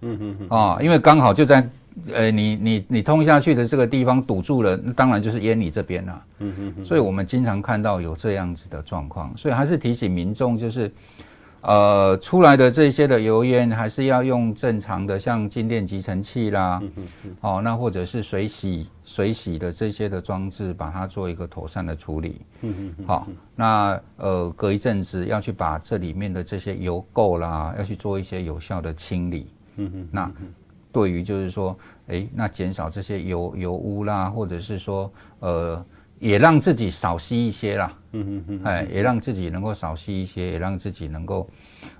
[0.49, 1.69] 哦，因为刚好就在，
[2.13, 10.91] 呃，你你你通下去的这个地方堵住了，那当然就是淹你这边了，嗯哼哼，所以我们经常看到有这样子的状况，所以还是提醒民众就是。
[11.65, 22.41] 呃，出来的这些的油烟还是要用正常的，像静电集尘器啦，嗯嗯嗯、哦，那或者是水洗、水洗的这些的装置，把它做一个妥善的处理。
[22.63, 29.47] 嗯嗯嗯、好，那呃，隔一阵子要去把这里面的这些油垢啦，要去做一些有效的清理。
[29.77, 30.31] 嗯嗯、那
[30.93, 31.77] 对于就是说，
[32.07, 35.85] 哎，那减少这些油油污啦，或者是说，呃。
[36.19, 41.45] 也让自己少吸一些啦，嗯嗯嗯，哎，也让自己能够少吸一些，也让自己能够，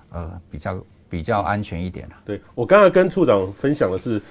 [0.08, 2.18] 呃，比较比较安全一点啦。
[2.24, 4.22] 对，我刚才跟处长分享的是，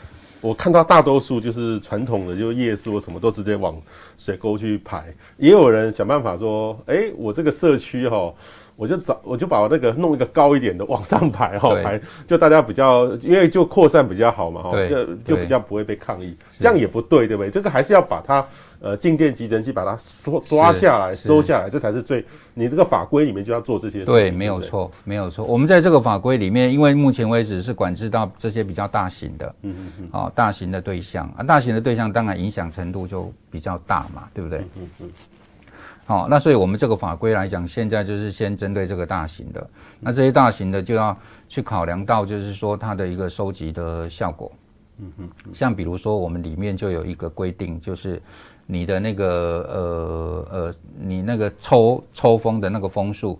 [0.41, 3.79] 我看到大多数就是传统的，就夜市或什么都直接往
[4.17, 8.33] 水沟去排，也有人想办法说，哎，我这个社区哈。
[8.75, 16.35] 我就找，我就把我那个弄一个高一点的往上排哈，排就大家比较，因为就扩散比较好嘛哈，就就比较不会被抗议。
[16.57, 17.49] 这样也不对，对不对？
[17.49, 18.45] 这个还是要把它
[18.79, 22.25] 呃静电集尘器把它收抓下来，收下来，这才是最。
[22.55, 24.13] 你这个法规里面就要做这些事情。
[24.13, 25.45] 对，没有错，没有错。
[25.45, 34.59] 我们在这个法规里面，因为目前为止是管制到这些比较大型的，嗯嗯嗯，好，大型的对象啊，大型的对象当然影响程度就比较大嘛，对不对？
[34.75, 35.09] 嗯嗯。
[36.05, 39.69] 好，那所以我们这个法规来讲，现在就是先针对这个大型的，
[40.01, 44.51] 那这些大型的就要去考量到，就是说它的一个收集的效果。
[44.97, 48.21] 嗯哼，像比如说我们里面就有一个规定，就是
[48.65, 49.25] 你的那个
[49.71, 53.39] 呃呃，你那个抽抽风的那个风速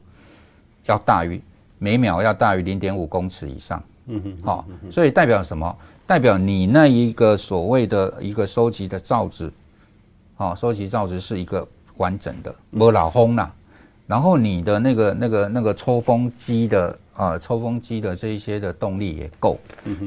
[0.86, 1.42] 要大于
[1.80, 3.84] 每秒要大于零点五公尺以上。
[4.06, 5.78] 嗯哼，好，所以代表什么？
[6.08, 9.52] 代表你那一个所谓的一个收集的罩子，
[10.36, 11.68] 好，收集罩子是一个。
[11.98, 13.52] 完整的，没老风啦，
[14.08, 19.58] 然后你的那个、那个、那个抽风机的呃，抽风机的这一些的动力也够，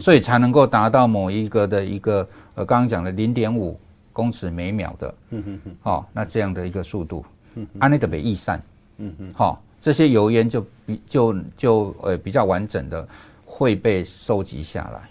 [0.00, 3.78] 所以才能够达到某一个的一个呃，刚刚讲的零点五
[4.12, 7.24] 公尺每秒的，嗯哼哼，好，那这样的一个速度，
[7.78, 8.60] 安内的被逸散，
[8.98, 13.06] 嗯哼，好，这些油烟就比就就呃比较完整的
[13.44, 15.08] 会被收集下来。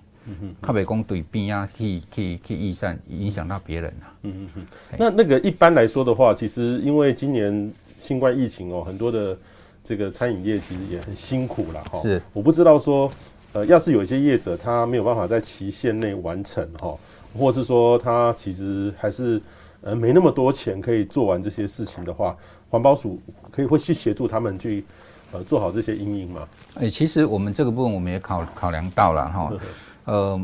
[0.62, 4.10] 靠北工对边啊，可以可以可以逸散，影响到别人啊。
[4.24, 4.66] 嗯嗯嗯。
[4.98, 9.38] 那那个一般来说的话，其实因为今年新冠疫情哦，很多的
[9.84, 12.02] 这个餐饮业其实也很辛苦了哈。
[12.02, 12.22] 是。
[12.34, 13.12] 我不知道说，
[13.54, 16.98] 呃，要是有一些业者他没有办法在期限内完成哈，
[17.38, 19.42] 或是说他其实还是
[19.82, 22.36] 呃没那么多钱可以做完这些事情的话，
[22.70, 23.20] 环保署
[23.52, 24.84] 可以会去协助他们去
[25.32, 26.48] 呃做好这些阴影嘛？
[26.76, 29.54] 哎，其实我们这个部分我们也考考量到了哈。
[30.06, 30.39] 呃，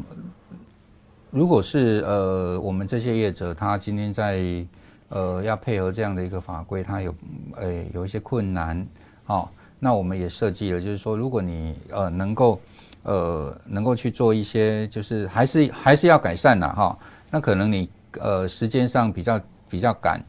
[1.29, 4.65] 如果是呃，我们这些业者，他今天在
[5.09, 7.13] 呃要配合这样的一个法规，他有
[7.55, 8.85] 呃、欸、有一些困难，
[9.23, 12.59] 好、哦，那我们也设计了，就是说，如果你呃能够
[13.03, 16.97] 呃能够去做一些，就是还是还是要改善的，哈、哦，
[17.29, 17.87] 那可能你
[18.19, 20.19] 呃时间上比较比较赶，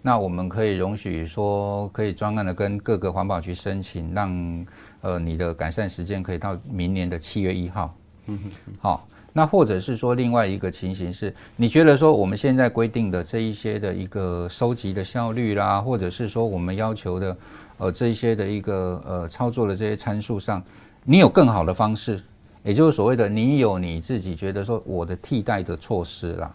[0.00, 4.66] 那我们可以容许说，可以专案的跟各个环保局申请，让
[5.00, 7.92] 呃你的改善时间可以到明年的七月一号。
[8.30, 8.38] 嗯，
[8.80, 17.36] 好，那或者是说另外一个情形是，你觉得说我们现在规定的这一些的一个收集的效率啦，或者是说我们要求的
[17.78, 20.62] 呃这一些的一个呃操作的这些参数上，
[21.04, 22.22] 你有更好的方式，
[22.62, 26.54] 也就是所谓的你有你自己觉得说我的替代的措施啦，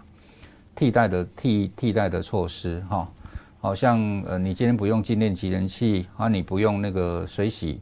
[0.75, 3.09] 替代的替替代的措施哈，
[3.59, 7.79] 好像呃你今天不用静电集尘器啊，你不用那个水洗。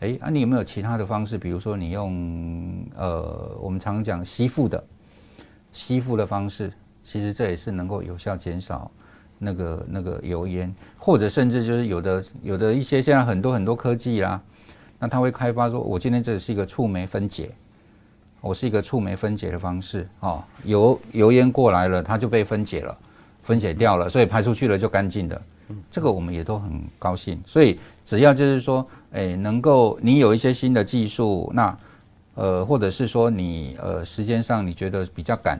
[0.00, 1.38] 哎，啊，你有没有其他的方式？
[1.38, 4.82] 比如说，你用呃，我们常讲吸附的
[5.72, 6.70] 吸附的方式，
[7.02, 8.90] 其实这也是能够有效减少
[9.38, 14.38] 那个那个油烟，或者甚至就是有的有的一些现在很多很多科技啦，
[14.98, 17.50] 那它会开发说，我今天这是一个触媒分解，
[18.42, 22.98] 我是一个触媒分解的方式哦，油油烟过来了，它就被分解了，
[23.42, 25.40] 分解掉了，所以排出去了就干净的。
[25.90, 31.76] 这个我们也都很高兴，所以只要就是说，哎，能够你有一些新的技术，那
[32.34, 35.58] 呃，或者是说你呃时间上你觉得比较赶，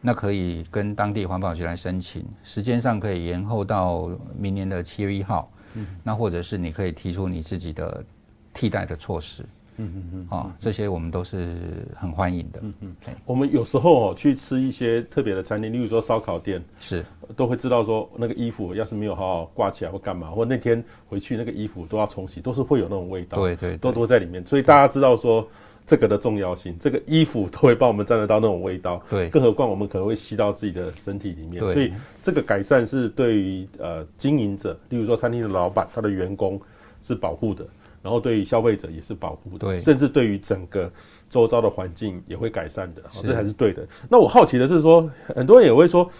[0.00, 8.04] 那可以跟当地环保局来申请，时间上可以延后到明年的七月一号，嗯，那或者是你可以提出你自己的
[8.52, 9.44] 替代的措施。
[9.78, 12.60] 嗯嗯嗯，啊，这些我们都是很欢迎的。
[12.62, 23.38] 嗯嗯，我们有时候哦去吃一些特别的餐厅，例如说烧烤店，是都会知道说那个衣服要是没有好好挂起来或干嘛，或那天回去那个衣服都要重洗，都是会有那种味道。
[23.38, 24.44] 对对，都都在里面。
[24.44, 25.46] 所以大家知道说
[25.86, 36.60] 这个的重要性，这个衣服都会帮我们沾得到那种味道，对，更何况我们可能会吸到自己的身体里面，所以这个改善是对于呃经营者，例如说餐厅的老板，他的员工
[37.02, 37.66] 是保护的，
[38.08, 40.90] 然后对于消费者也是保护的，对，甚至对于整个
[41.28, 43.86] 周遭的环境也会改善的，这才是对的。
[44.08, 46.10] 那我好奇的是说，很多人也会说，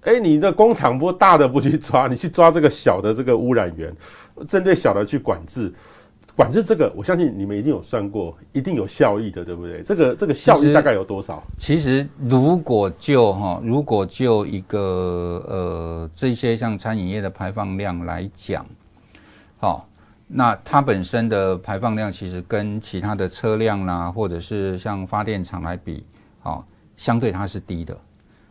[0.00, 3.94] 哎，你的工厂不大的不去抓，你去抓这个小的这个污染源，
[4.48, 5.72] 针对小的去管制。
[6.34, 9.82] 管制这个，我相信你们一定有算过，一定有效益的，对不对？
[9.82, 11.40] 这个这个效益大概有多少？
[11.58, 18.66] 其实，其实如果就哈，如果就一个呃这些像餐饮业的排放量来讲，
[19.58, 19.86] 好，
[20.32, 26.04] 那它本身的排放量其实跟其他的车辆啦，或者是像发电厂来比，
[26.42, 26.64] 哦，
[26.96, 27.96] 相对它是低的。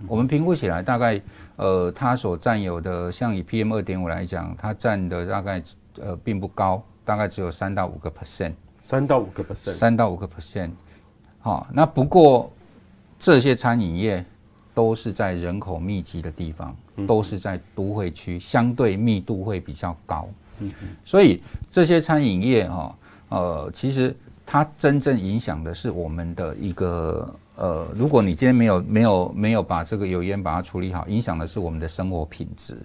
[0.07, 1.21] 我们评估起来，大概
[1.55, 5.61] 呃它所占有的，像以 PM 二点五来讲，它占的大概
[5.99, 6.83] 呃并不高。
[7.05, 10.69] 大概只有三到五个 percent，三到五个 percent，三到五个 percent。
[11.39, 12.51] 好，那不过
[13.17, 14.23] 这些餐饮业
[14.75, 16.75] 都是在人口密集的地方，
[17.07, 20.29] 都是在都会区，相对密度会比较高。
[21.05, 21.41] 所以
[21.71, 22.95] 这些餐饮业哈，
[23.29, 32.77] 呃，其实它真正影响的是我们的一个呃，如果你今天没有没有没有把这个油烟把它处理好，影响的是我们的生活品质。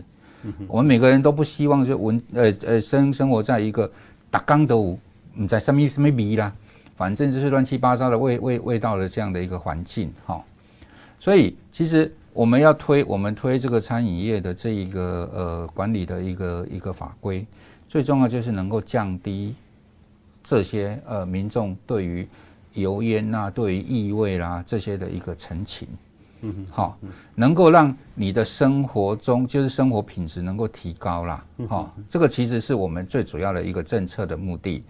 [0.66, 3.90] 我们每个人都不希望就闻呃呃生生活在一个。
[4.30, 4.74] 打缸的，
[5.32, 6.52] 你在什么什么味啦，
[6.96, 10.42] 反正就是乱七八糟的味味味道的这样的一个环境哈，
[11.20, 17.46] 所以其实我们要推我们推这个餐饮业的这一个呃管理的一个一个法规，
[17.88, 19.54] 最重要就是能够降低
[20.42, 22.28] 这些呃民众对于
[22.72, 25.86] 油烟呐、对于异味啦这些的一个陈情。
[26.40, 26.98] 嗯，好，
[27.36, 31.44] 能够让你的生活中就是生活品质能够提高啦。
[31.68, 34.82] 好，这个其实是我们最主要的一个政策的目的。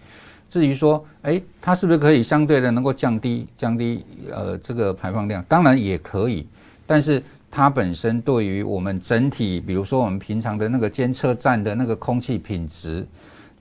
[0.49, 5.41] 至于说，哎，它是不是可以相对的能够降低降低呃这个排放量？
[5.47, 6.45] 当然也可以，
[6.85, 7.23] 但是
[7.55, 13.07] 它本身对于我们整体，比如说我们平常的那个监测站的那个空气品质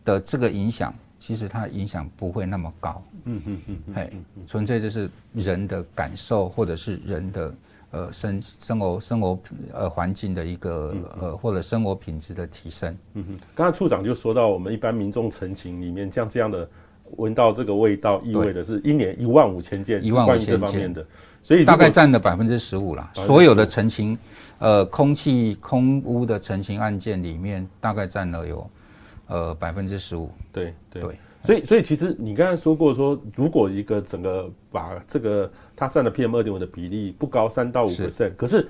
[0.04, 3.00] 的这个影响，其实它影响不会那么高。
[3.26, 4.12] 嗯嗯嗯，嘿，
[4.48, 7.54] 纯粹就是人的感受或者是人的。
[7.92, 9.38] 呃，生生活生活
[9.72, 12.92] 呃环境的一个呃或者生活品质的提升。
[13.12, 16.68] 嗯哼，刚才处长就说到，我们一般民众陈情里面，像这样的
[17.18, 21.06] 闻到这个味道意味的，是一年一万五千件，一万五千件方面的，
[21.44, 23.08] 所以大概占了百分之十五啦。
[23.14, 24.18] 所有的澄清，
[24.58, 28.70] 呃，空气空污的澄清案件里面，大概占了有
[29.28, 30.30] 呃百分之十五。
[30.50, 31.02] 对对。
[31.02, 38.66] 对所以，所以其实你刚才说过说，如果一个整个把这个它占的 PM 二点五的比例不高，三到五 percent，可是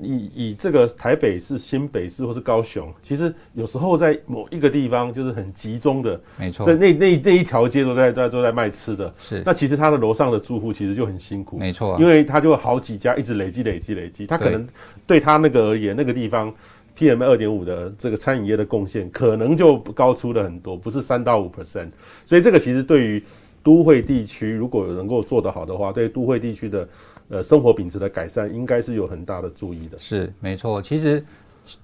[0.00, 9.42] 以以这个台北市、新北市或是高雄，其实有时候在某一个地方就是很集中的，没错，在那那那一条街都在在都在卖吃的，是。
[9.44, 14.66] 那其实他的楼上的住户其实就很辛苦，没错，因为他就好几家一直累积累积累积，他可能
[15.06, 16.52] 对他那个而言，那个地方。
[16.98, 21.88] PM 二点五的这个餐饮业的贡献可能就高出了很多，不是三到五 percent，
[22.26, 23.22] 所以这个其实对于
[23.62, 26.88] 都会地区如果能够做得好的话，对都会地区的
[27.28, 29.98] 呃生活品质的改善，应该是有很大的注意的。
[29.98, 31.24] 是没错，其实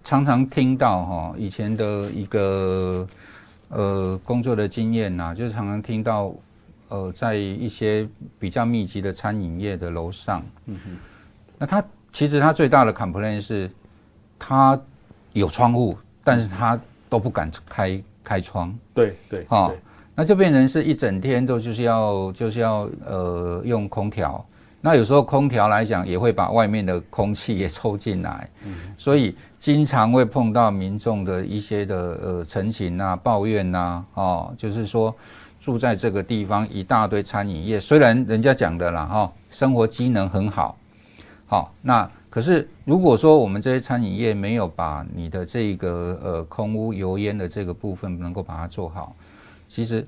[0.03, 3.07] 常常听到哈，以前的一个
[3.69, 6.35] 呃工作的经验呐，就是常常听到
[6.89, 10.97] 呃在一些比较密集的餐饮业的楼上，嗯哼，
[11.59, 13.71] 那他其实他最大的 complaint 是
[14.39, 14.81] 他。
[15.35, 16.79] 有窗户，但是他
[17.09, 18.73] 都不敢开开窗。
[18.95, 19.75] 对对，哈、哦，
[20.15, 24.47] 那就变成是一整天都就是要就是要呃用空调。
[24.85, 28.47] 那有时候空调来讲，也会把外面的空气也抽进来。
[28.67, 35.15] 嗯，所以经常会碰到民众的一些的呃陈情啊、抱怨呐、啊，哦，就是说
[35.59, 40.77] 住在这个地方一大堆餐饮业，虽然人家讲的啦，哈、哦，生活机能很好，
[41.47, 42.11] 好、哦，那。
[42.29, 49.15] 可是，如果说我们这些餐饮业没有把你的这个呃空污油烟的这个部分能够把它做好，
[49.69, 50.05] 其实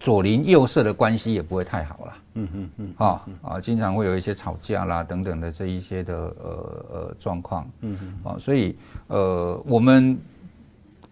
[0.00, 2.16] 左邻右舍的关系也不会太好了。
[2.42, 2.94] 嗯嗯嗯。
[2.96, 7.68] 啊啊，经常会有一些吵架啦等等的这一些的呃呃状况。
[7.80, 8.18] 嗯嗯。
[8.24, 8.76] 啊，所以
[9.08, 10.18] 呃我们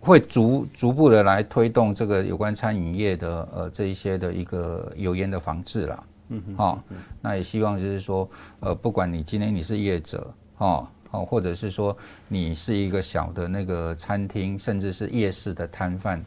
[0.01, 6.05] 会逐逐步的来推动这个有关餐饮业的呃这一些的一个油烟的防治啦。
[6.29, 6.83] 嗯嗯，好，
[7.23, 11.97] 那也希望就是说，呃，不管你今天你是业者，哦，哦，或者是说
[12.29, 16.25] 你是一个小的那个餐厅，甚至是夜市的摊贩，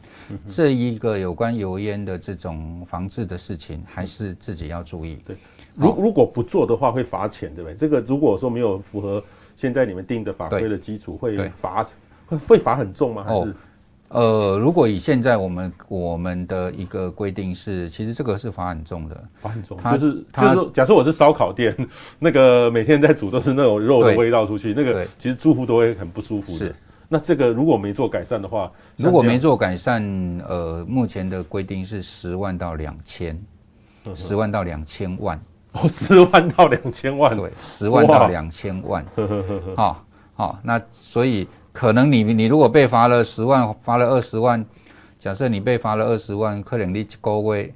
[0.48, 5.16] 这一个有关油烟的这种防治的事情，还是自己要注意。
[5.26, 5.36] 对，
[5.74, 7.76] 如如果不做的话，会罚钱，对不对？
[7.76, 9.22] 这个如果说没有符合
[9.56, 11.86] 现在你们定的法规的基础，会罚，
[12.26, 13.24] 会会罚很重吗？
[13.24, 13.54] 还是？
[14.10, 21.74] 呃，如果以现在我们我们的一个规定是，其实这个是罚很重的，罚很重，就是就是说，假设我是烧烤店，
[22.18, 26.58] 那个每天在煮都是那种肉的味道出去，那个其实住户都会很不舒服的。
[26.58, 26.74] 是，
[27.08, 30.02] 那这个如果没做改善的话，如果没做改善，
[30.48, 33.40] 呃，目前的规定是十万到两千，
[34.12, 35.40] 十万到两千万，
[35.74, 39.06] 哦，十万到两千万，对，十万到两千万，
[39.76, 40.04] 好，
[40.34, 41.46] 好，那所以。
[41.80, 44.62] 可能你你如果被罚了十万，罚了二十万，
[45.18, 47.72] 假设你被罚了二十万，可能你一个月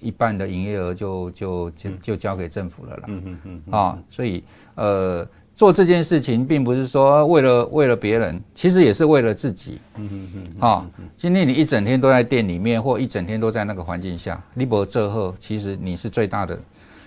[0.00, 3.02] 一半的营业额就就就就交给政府了啦。
[3.08, 3.74] 嗯嗯嗯。
[3.74, 4.42] 啊，所以
[4.74, 9.78] 呃做这件事情，并不是说为了为了别人，其实也是为了自己。
[9.96, 10.60] 嗯嗯嗯。
[10.66, 16.58] 啊，今天你一整天都在店里面，或一整天都在那个环境下，你不这后，其实你是最大的，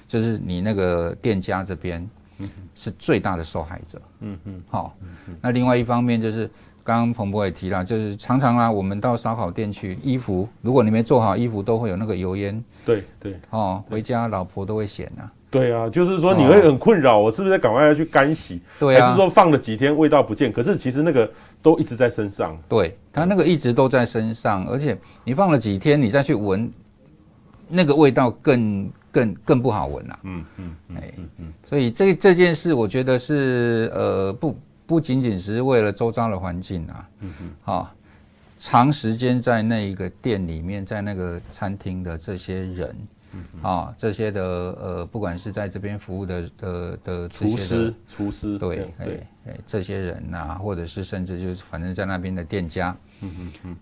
[0.08, 2.08] 就是你那个店家这边。
[2.38, 4.02] 嗯，是最大的受害者。
[4.20, 4.96] 嗯嗯，好。
[5.42, 6.50] 那另外一方面就是，
[6.84, 12.64] 刚刚彭博也提了，就是常常啊，我们到烧烤店去，衣服如果你没做好，衣服都会有那个油烟。
[12.86, 15.32] 对对，哦，回家老婆都会嫌啊。
[15.50, 18.60] 对啊，就是说你会很困扰，我是不是赶快要去干洗？
[18.78, 19.06] 对啊。
[19.06, 20.52] 还是说放了几天味道不见？
[20.52, 21.32] 可是其实那个
[21.62, 22.58] 都一直在身上。
[22.68, 26.70] 对，它那个一直都在身上，而且你放了几天，你再去闻，
[27.68, 28.92] 那个味道更。
[29.16, 37.96] 更更不好闻了，嗯嗯，哎，嗯嗯，所以这这件事，我觉得是呃，不不仅仅是为了周遭的环境啊，嗯嗯，好，
[38.58, 42.98] 长时间在那一个店里面，在那个餐厅的这些人，
[43.32, 49.08] 嗯啊，这些的呃，不管是在这边服务的的的厨师，厨师，对，哎
[49.48, 53.78] 哎，这些人呐，或者是甚至就是反正在那边的店家，嗯嗯嗯。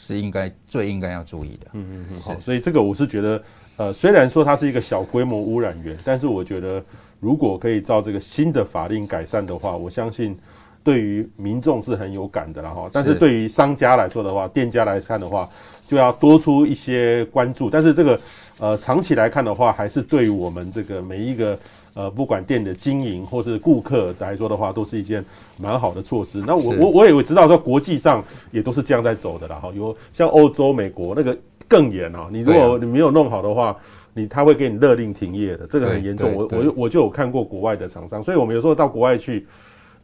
[0.00, 1.66] 是应该最应该要注意的。
[1.72, 3.42] 嗯嗯嗯，好，所以这个我是觉得，
[3.76, 6.80] 呃，虽然说它是一个小规模污染源，但是我觉得
[7.18, 10.38] 如果可以照这个新的法令改善的话，我相信
[10.84, 12.88] 对于民众是很有感的了哈。
[12.92, 15.50] 但是对于商家来说的话，店家来看的话，
[15.88, 17.68] 就要多出一些关注。
[17.68, 18.20] 但是这个
[18.60, 21.58] 呃长期来看的话，还是对于我们这个每一个。
[21.94, 25.24] 呃，不管店的经营或是顾客来说的话，都是一件
[25.56, 26.40] 蛮好的措施。
[26.46, 28.22] 那我我我也会知道说，国际上
[28.52, 29.56] 也都是这样在走的啦。
[29.56, 31.36] 哈，有像欧洲、美国那个
[31.66, 32.28] 更严哈。
[32.30, 33.76] 你如果你没有弄好的话，
[34.14, 36.32] 你他会给你勒令停业的，这个很严重。
[36.32, 39.44] 我我我就有看过国外的厂商，所以我们有时候到国外去，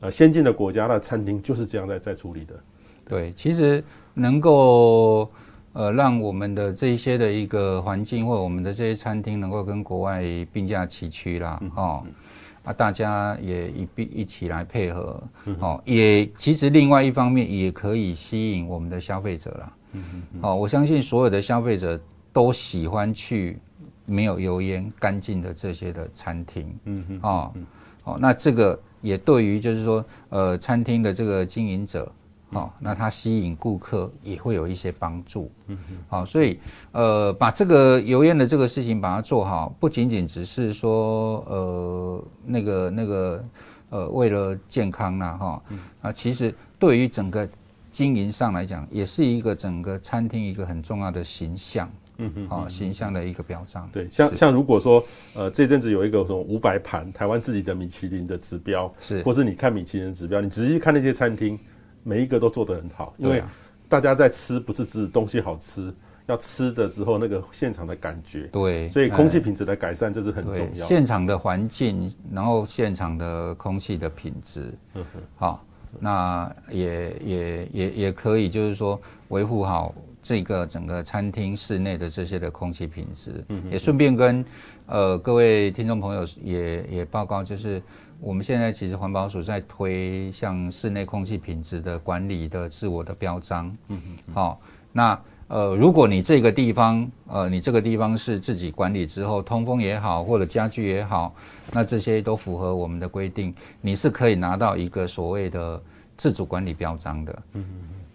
[0.00, 2.54] 呃，先进的国家的餐厅就是这样在在处理的。
[3.08, 5.30] 对，其实能够。
[5.74, 10.22] 呃，让我们的这一些的一个环境，或者我们的这些餐厅，能够跟国外
[10.52, 12.06] 并驾齐驱啦，哦，
[12.62, 15.20] 啊，大家也一并一起来配合，
[15.58, 22.00] 哦，也其实另外一方面也可以吸引我们的消费者啦，嗯哦，我相信所有的消费者
[22.32, 23.58] 都喜欢去
[24.06, 27.52] 没有油烟、干净的这些的餐厅，嗯嗯，哦，
[28.04, 32.10] 哦，那这个也对于就是说，呃，餐厅的这个经营者。
[32.54, 35.50] 好，那它吸引顾客也会有一些帮助。
[35.66, 35.98] 嗯嗯。
[36.08, 36.60] 好，所以
[36.92, 43.44] 呃，把这个油烟的这个事情把它做好，不仅仅只是说呃那个那个
[43.90, 45.62] 呃为了健康啦哈。
[46.00, 47.48] 啊，其实对于整个
[47.90, 51.90] 经营上来讲，也是一个整个餐厅一个很重要的形象。
[52.18, 52.48] 嗯嗯。
[52.48, 53.88] 好，形象的一个表彰。
[53.92, 61.58] 对，像像如果说呃这阵子有一个什么五百盘台湾自己的米其林的指标，是，或是你看米其林的指标，你仔细看那些餐厅。
[62.04, 63.42] 每一个都做得很好，因为
[63.88, 65.92] 大家在吃不是只东西好吃，
[66.26, 68.42] 要吃的时候那个现场的感觉。
[68.52, 70.86] 对，所以空气品质的改善这是很重要。
[70.86, 74.72] 现场的环境，然后现场的空气的品质，
[75.36, 75.64] 好，
[75.98, 83.44] 那也也也也可以，就是说维护好这个整个餐厅室内的这些的空气品质。
[83.48, 84.44] 嗯，也顺便跟
[84.86, 87.80] 呃各位听众朋友也也报告，就是。
[88.24, 94.58] 我们现在其实环保署在推像室内空气品质的管理的自我的标章，嗯嗯，好，
[94.92, 101.34] 那呃，如果你这个地方，呃，你这个地方是自己管理之后，通风也好，或者家具也好，
[101.70, 105.80] 那这些都符合我们的规定，你是可以拿到一个所谓的
[106.16, 107.64] 自主管理标章的，嗯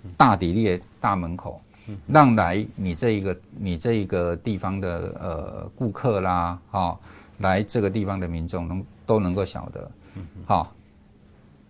[0.06, 1.62] 嗯，大底列大门口，
[2.08, 7.00] 让来你这一个你这一个地方的呃顾客啦，哈，
[7.38, 9.92] 来这个地方的民众能都能够晓得。
[10.46, 10.74] 好，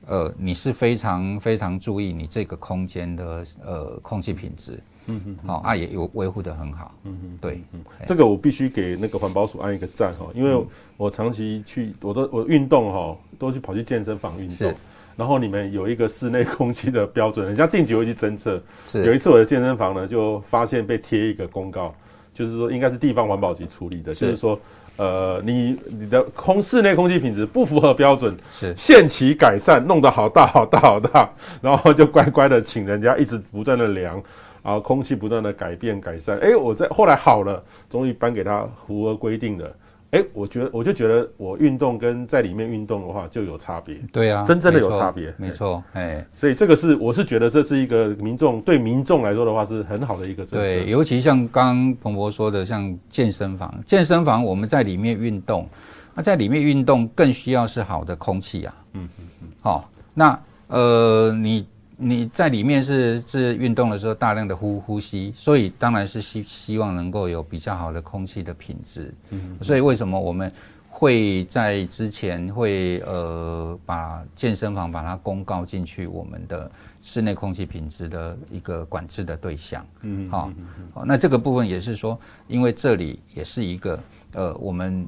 [0.07, 10.65] 呃，你是非常非常注意你这个空间的呃空气品质，嗯哼，好啊，也有维护的很好，嗯哼，对，嗯，这个我必须给那个环保署按一个赞哈，因为
[10.97, 14.73] 我长期去，我都我运动哈，都去跑去健身房运动，
[15.15, 21.93] 然后你们有一个室内空气的标准，人家定期会去侦测，是，有一次我的健身房呢就发现被贴一个公告，
[22.33, 24.59] 就是说应该是地方环保局处理的，就是说。
[24.99, 31.29] 呃，你你的空室内空气品质不符合标准，是限期改善，弄得好大好大好大，
[31.61, 34.21] 然后就乖乖的请人家一直不断的量，
[34.61, 39.73] 然后空气不断的改变改善，哎，我在后来好了，终于颁给他符合规定的。
[40.11, 43.95] 哎，我觉得我就觉得我运动跟在里面运动的话就有差别。
[44.11, 45.83] 对啊，真正的有差别，没错。
[45.93, 50.65] 哎，所以这个是我是觉得这是一个民众对民众来说的话是很好的一个政策。
[50.65, 55.67] 对，尤其像刚刚彭博说的，像健身房，健身房我们在里面运动，
[56.15, 58.75] 那在里面运动更需要是好的空气啊。
[58.93, 59.47] 嗯嗯嗯。
[59.61, 61.67] 好，那呃你。
[62.01, 69.13] 你在里面是是运动的时候大量的呼呼吸，所以当然是希希望能够有比较好的空气的品质。
[69.31, 70.49] 嗯，所以为什么我们
[70.87, 76.71] 会在之前会呃把健身房把它公告进去我们的
[77.01, 79.85] 室内空气品质的一个管制的对象。
[80.03, 80.49] 嗯，好，
[80.93, 83.99] 好，那这个部分也是说，因为这里也是一个
[84.31, 85.05] 呃我们。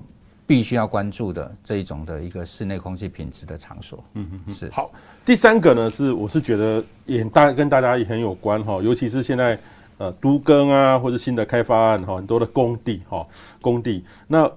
[0.51, 4.91] 必须要关注的这一种的一个室内空气品质的场所，嗯嗯是好。
[5.23, 9.57] 第三个呢是，我是觉得也大跟大家也很有关哈，尤其是现在
[9.97, 13.25] 呃都更啊或者新的开发案哈，很多的工地哈
[13.61, 14.51] 工地，那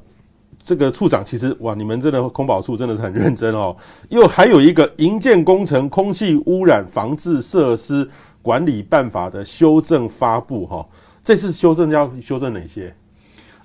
[0.65, 3.77] 这个处长其实哇，你们真的空保处真的是很认真哦。
[4.09, 8.11] 又还有一个营建工程空气污染防治设施
[8.43, 10.85] 管理办法的修正发布哈，
[11.23, 12.93] 这次修正要修正哪些？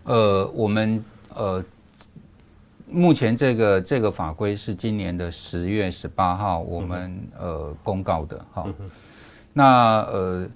[0.03, 1.03] 呃，我们
[1.33, 1.65] 呃。
[2.91, 8.65] 目前这个这个法规是今年的十月十八号我们呃公告的哈，
[9.53, 10.47] 那呃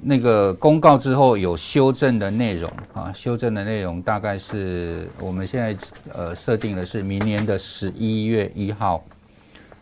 [0.00, 5.76] 那个公告之后有修正的内容啊，修正的内容大概是我们现在
[6.14, 9.04] 呃设定的是明年的十一月一号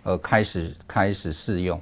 [0.02, 1.80] 呃开始开始试用，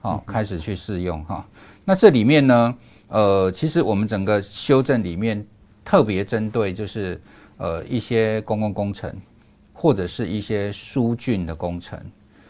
[0.00, 1.44] 好开始去试用哈。
[1.84, 2.74] 那这里面呢
[3.08, 5.44] 呃其实我们整个修正里面
[5.84, 7.20] 特别针对就是
[7.56, 9.12] 呃一些公共工程。
[9.80, 11.96] 或者是一些疏浚的工程，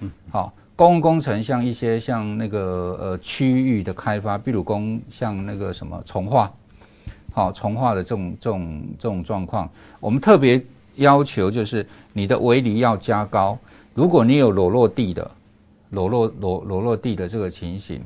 [0.01, 6.51] 嗯，好，公共工程像一些像那个呃区域的开发，比如公像那个什么从化，
[7.35, 9.71] 好从化的这种这种这种状况，
[10.01, 10.59] 我们特别
[10.95, 13.59] 要求就是你的围篱要加高，
[13.93, 15.31] 如果你有裸露地的
[15.91, 18.01] 裸露裸裸露地的这个情形，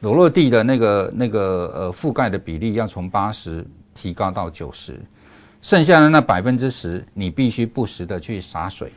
[0.00, 3.62] 裸露地的那个那个呃覆盖的比例要从八十
[3.92, 4.98] 提高到九十。
[5.62, 8.92] 剩下的那百分之十，你必须不时的去洒水。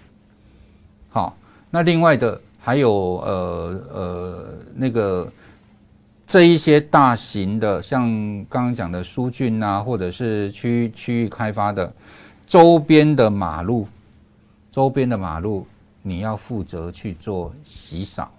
[1.10, 1.38] 好，
[1.70, 2.92] 那另外的还有
[3.24, 5.32] 呃呃那个
[6.26, 8.10] 这一些大型的，像
[8.50, 11.94] 刚刚讲的疏浚啊，或者是区区域开发的
[12.48, 13.88] 周边的马路，
[14.72, 15.68] 周边的马路
[16.02, 18.32] 你要负责去做洗扫。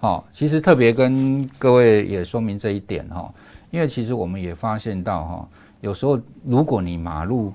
[0.00, 3.32] 好，其实特别跟各位也说明这一点哈，
[3.70, 5.48] 因为其实我们也发现到哈。
[5.84, 7.52] 有时候，如果你马路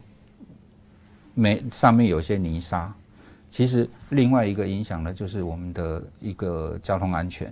[1.34, 2.94] 没上面有些泥沙，
[3.50, 7.52] 其实另外一个影响的，就是我们的一个交通安全。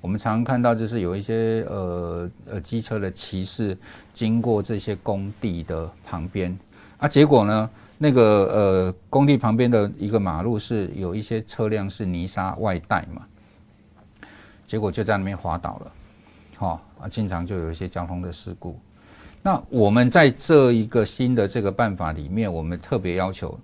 [0.00, 3.76] 我们常常看到，就是有一些呃呃机车的骑士
[4.12, 6.56] 经过这些工地的旁边
[6.98, 13.26] 啊，结果呢，那个呃工地旁边的一个马路是有一些车辆是泥沙外带嘛，
[14.64, 15.92] 结果就在那边滑倒了，
[16.54, 18.78] 好啊，经常就有一些交通的事故。
[19.46, 23.54] 那我们在这一个新的这个办法里面，我们特别要求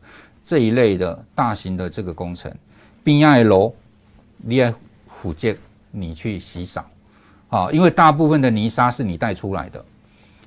[0.44, 2.54] 这一类的大型的这个工程，
[3.02, 3.72] 边爱楼，
[4.36, 4.74] 你爱
[5.08, 5.56] 虎建
[5.90, 6.84] 你去洗扫，
[7.48, 9.84] 啊，因为大部分的泥沙是你带出来的，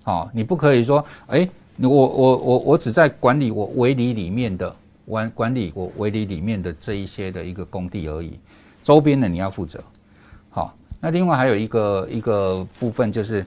[0.03, 4.75] 啊，你不可以说，哎，我我我我只在管理我围篱里面的
[5.07, 8.37] 管管理我围篱里面的这一些的一个工地而已，
[8.83, 9.83] 周边的你要负责，
[10.51, 13.43] 好，那另外还有一个一个部分就是。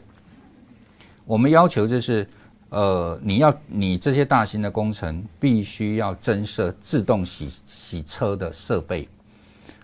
[1.27, 2.27] 我们要求就是，
[2.69, 9.09] 呃，你要你这些大型的工程必须要增设自动洗洗车的设备。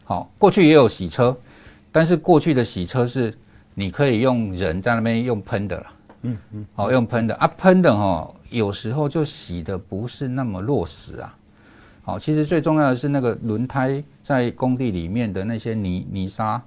[0.05, 1.37] 好，过去也有洗车，
[1.91, 3.37] 但是过去的洗车是
[3.75, 5.87] 你可以用人在那边用喷的了。
[6.23, 6.67] 嗯嗯。
[6.75, 11.37] 好，用喷的啊，喷的哈，有时候就洗的不是那么落实啊。
[12.05, 16.63] 好，其实最重要的是那个轮胎在工地里面的那些泥泥沙，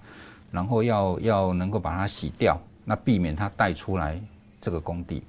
[0.52, 4.22] 然后要要能够把它洗掉，那避免它带出来。
[4.66, 5.22] 这个工地，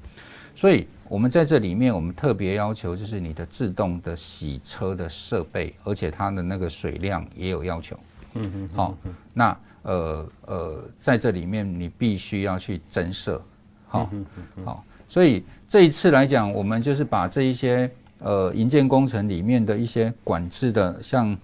[0.57, 7.99] 所以我们在这里面，我们特别要求就是你的自动的洗车的设备，而且它的那个水量也有要求。
[8.32, 8.70] 嗯嗯。
[8.74, 8.97] 好，
[9.34, 13.45] 那呃呃，在这里面你必须要去增设。
[13.87, 14.09] 好，
[14.64, 21.37] 好，所以这一次来讲，我们就是把这一些呃营建工程里面的一些管制的，像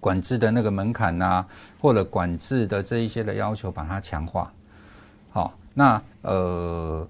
[0.00, 1.46] 管制的那个门槛呐，
[1.80, 4.52] 或者管制的这一些的要求，把它强化。
[5.30, 5.54] 好。
[5.78, 7.06] 那呃，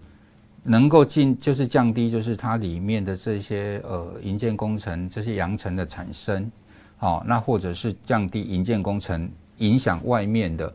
[0.63, 6.53] 能够进就是降低，就是它里面的这些呃营建工程这些扬尘的产生，
[6.99, 10.71] 好，那或者是降低营建工程影响外面的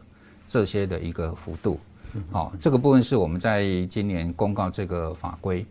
[0.48, 1.80] 这些的一个幅度。
[2.32, 5.64] 好，这个部分是我们在今年公告这个法规，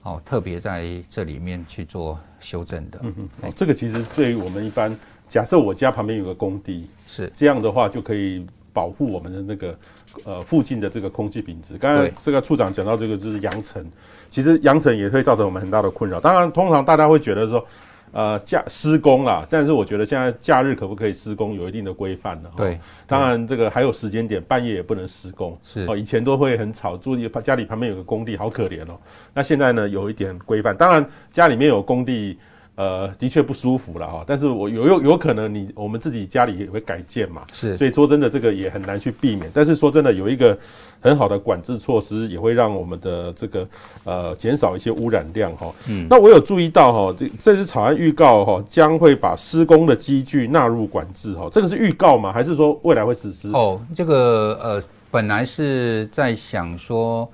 [0.00, 2.98] 好，特别在这里面去做修正的。
[3.04, 4.92] 嗯嗯，这个其实对于我们一般，
[5.28, 8.44] 假设我家旁边有个工地，是这样的话就可以
[8.78, 9.78] 保护我们的那个
[10.24, 11.76] 呃附近的这个空气品质。
[11.78, 13.84] 刚才这个处长讲到这个就是扬尘，
[14.28, 16.20] 其实扬尘也会造成我们很大的困扰。
[16.20, 17.66] 当然，通常大家会觉得说。
[18.10, 22.50] 呃，假施工啦，但是我觉得现在假日可不可以施工，有一定的规范的。
[22.56, 25.54] 对，当然这个还有时间点，半夜也不能施工。
[25.62, 28.98] 是哦，以前都会很吵，住家里旁边有个工地，好可怜哦。
[29.34, 30.74] 那现在呢，有一点规范。
[30.74, 32.38] 当然，家里面有工地。
[32.78, 39.50] 呃，的确不舒服了哈，但是我有有有可能你我们自己家里也会改建嘛，是，所以说真的这个也很难去避免。
[39.52, 40.56] 但是说真的，有一个
[41.00, 43.68] 很好的管制措施，也会让我们的这个
[44.04, 45.74] 呃减少一些污染量哈。
[45.88, 52.32] 嗯，那我有注意到哈，这这次草案预告哈，将会把施工的机具纳入管制哈，这个是预告吗？
[52.32, 53.50] 还是说未来会实施？
[53.50, 57.28] 哦，这个呃，本来是在想说。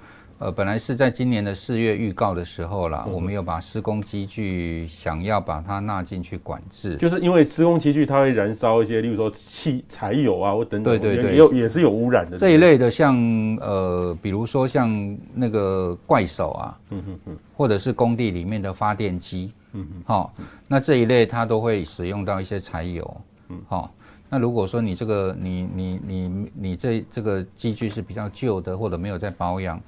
[0.45, 20.35] 呃，本来是在今年的四月预告的时候啦，嗯、我们有把施工机具想要把它纳进去管制，就是因为施工机具它会燃烧一些，例如说汽柴油啊或等等，对对对，也有也是有污染的这一类的像，像呃，比如说像那个怪手啊，嗯嗯嗯，或者是工地里面的发电机，嗯哼，好，
[20.69, 23.17] 那这一类它都会使用到一些柴油，
[23.49, 23.91] 嗯，好，
[24.29, 29.81] 那如果说你这个你你你你这这个机具是比较旧的，或者没有在保养。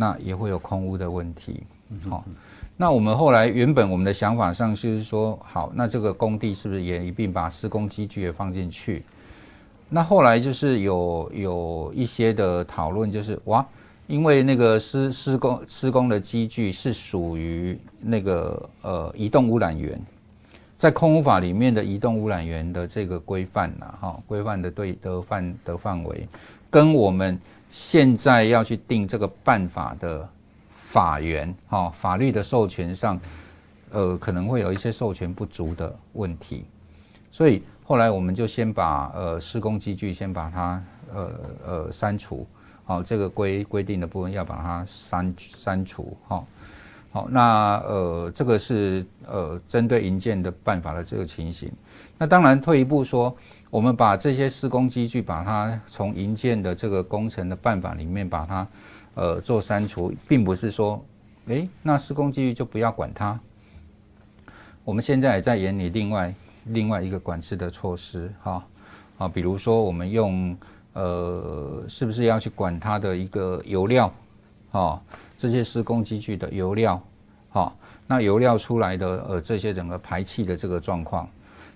[0.00, 1.64] 那也会有空污的问题，
[2.08, 2.24] 好，
[2.76, 9.02] 那我们后来原本我们的想法上就是说，好，那这个工地是不是也一并把施工机具也放进去？
[9.88, 13.66] 那后来就是有有一些的讨论，就是哇，
[14.06, 20.00] 因为那个施施工施工的机具是属于那个呃移动污染源，
[20.78, 26.28] 在空污法里面的移动污染源的这个规范呐，哈，规范的对的范的范围
[26.70, 27.36] 跟我们。
[27.70, 30.28] 现在要去定这个办法的
[30.70, 33.20] 法源，哈，法律的授权上，
[33.90, 36.64] 呃，可能会有一些授权不足的问题，
[37.30, 41.32] 所以后来我们就先把呃施工机具先把它呃
[41.66, 42.46] 呃删除，
[42.84, 46.44] 好，这个规规定的部分要把它删删除，哈，
[47.12, 51.70] 好，那呃这个是呃针对营建的办法的这个情形，
[52.16, 53.36] 那当然退一步说。
[53.70, 58.66] 我们把这些施工机具，把它从营建的这个工程的办法里面把它，
[59.14, 61.04] 呃，做删除，并不是说，
[61.48, 63.38] 诶，那施工机具就不要管它。
[64.84, 68.64] 我们现在也在研拟另外另外一个管制的措施，哈，
[69.18, 70.56] 啊，比如说我们用，
[70.94, 74.10] 呃，是不是要去管它的一个油料，
[74.72, 75.02] 啊，
[75.36, 76.98] 这些施工机具的油料，
[77.50, 81.28] 好，那油料出来的，呃，这些整个排气的这个状况，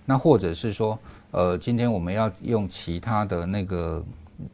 [0.06, 0.98] 那或者是说。
[1.32, 4.04] 呃，今天我们要用其他的那个，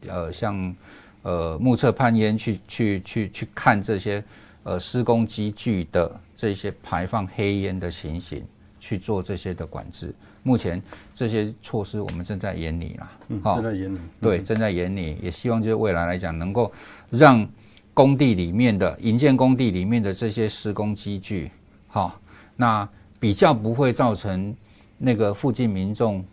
[0.07, 0.75] 呃，像
[1.23, 4.23] 呃目测判烟去去去去看这些
[4.63, 8.41] 呃施工机具的这些排放黑烟的情形，
[8.79, 10.15] 去做这些的管制。
[10.41, 10.81] 目前
[11.13, 16.71] 这些措施我们正在研拟啦，嗯，正在研拟，对，正在研拟，也希望就是未来来讲能够
[17.09, 17.45] 让
[17.93, 21.51] 工地里面的营建工地里面的这些施工机具，
[21.89, 22.17] 好，
[22.55, 22.87] 那
[23.19, 24.55] 比较不会造成
[24.97, 26.23] 那个附近民众。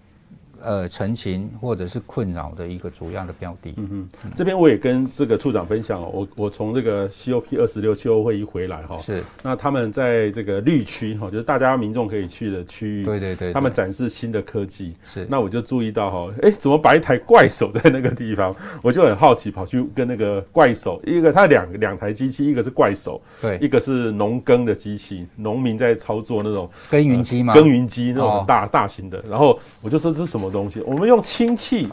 [0.67, 3.73] 呃，陈情或者是困扰的一个主要的标的。
[3.77, 9.23] 嗯嗯，这边我也跟这个处长分享哦，我我从这个 COP 二十六气候会议回来哈，是。
[9.45, 14.97] 那他们在这个绿区哈，就是大家民众可以去的区域，对对对，他们展示新的科技。
[15.05, 15.25] 是。
[15.31, 18.53] 那我就注意到哈，哎，怎么摆一台怪手在那个地方？
[18.83, 29.23] 我就很好奇，跑去跟那个怪手，一个他两两台机器，一个是怪手，对，一个是农耕的机器，农民在操作那种耕耘机嘛，耕耘机那种大、哦、大型的。
[29.31, 30.56] 然后我就说这是什么？
[30.57, 31.89] 东西，我们用氢气。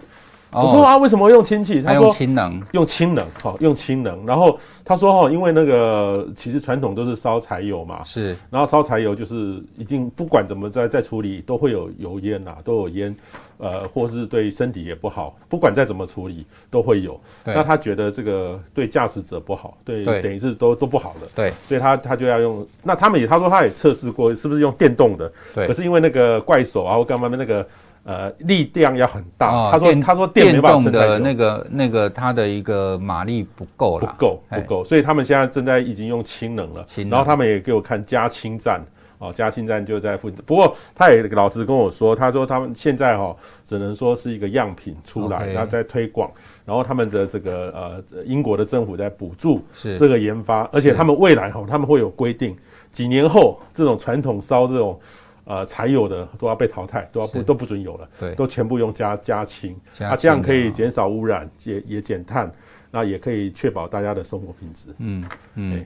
[0.56, 1.82] 我说啊，为什么用氢气？
[1.82, 4.24] 他说氢能，用氢能，哈，用氢能。
[4.24, 4.56] 然后
[4.86, 8.36] 他说哈，因为那个其实传统都是烧柴油嘛，是。
[8.52, 13.16] 然后烧柴油就是一定不管怎么再再处理，都会有油烟呐，都有烟，
[13.58, 15.36] 呃，或是对身体也不好。
[15.50, 17.20] 不管再怎么处理，都会有。
[17.44, 21.28] 那他觉得这个对驾驶者不好，对，等于是都都不好的。
[21.34, 22.64] 对，所以他他就要用。
[22.84, 25.34] 那他们也他说他也测试过，是不是用电动的？
[25.56, 25.66] 对。
[25.66, 27.68] 可是因为那个怪手啊，或干嘛的那个。
[28.06, 29.50] 呃，力量要很大。
[29.50, 36.86] 哦、他说：“他说电没办法撑太久。”的那个那个它的一个马力不够了，不够不够，所以他们现在正在已经用氢能了。
[37.10, 38.84] 然后他们也给我看加氢站，
[39.20, 40.38] 哦，加氢站就在附近。
[40.46, 46.30] 不过他也老实跟我说，他说他们现在哈、哦、只能说是一个样品出来，然后在推广。
[46.66, 49.64] 然后他们的这个呃英国的政府在补助
[49.98, 52.54] 这个研发，而且他们未来哈、哦、他们会有规定，
[52.92, 55.00] 几年后这种传统烧这种。
[55.46, 62.52] 呃才有的都要被淘汰，都要不都不准有了，对，都全部用加加氢，啊，这样可以减少污染，也也减碳，
[62.92, 64.88] 那也可以确保大家的生活品质。
[65.00, 65.24] 嗯
[65.56, 65.86] 嗯，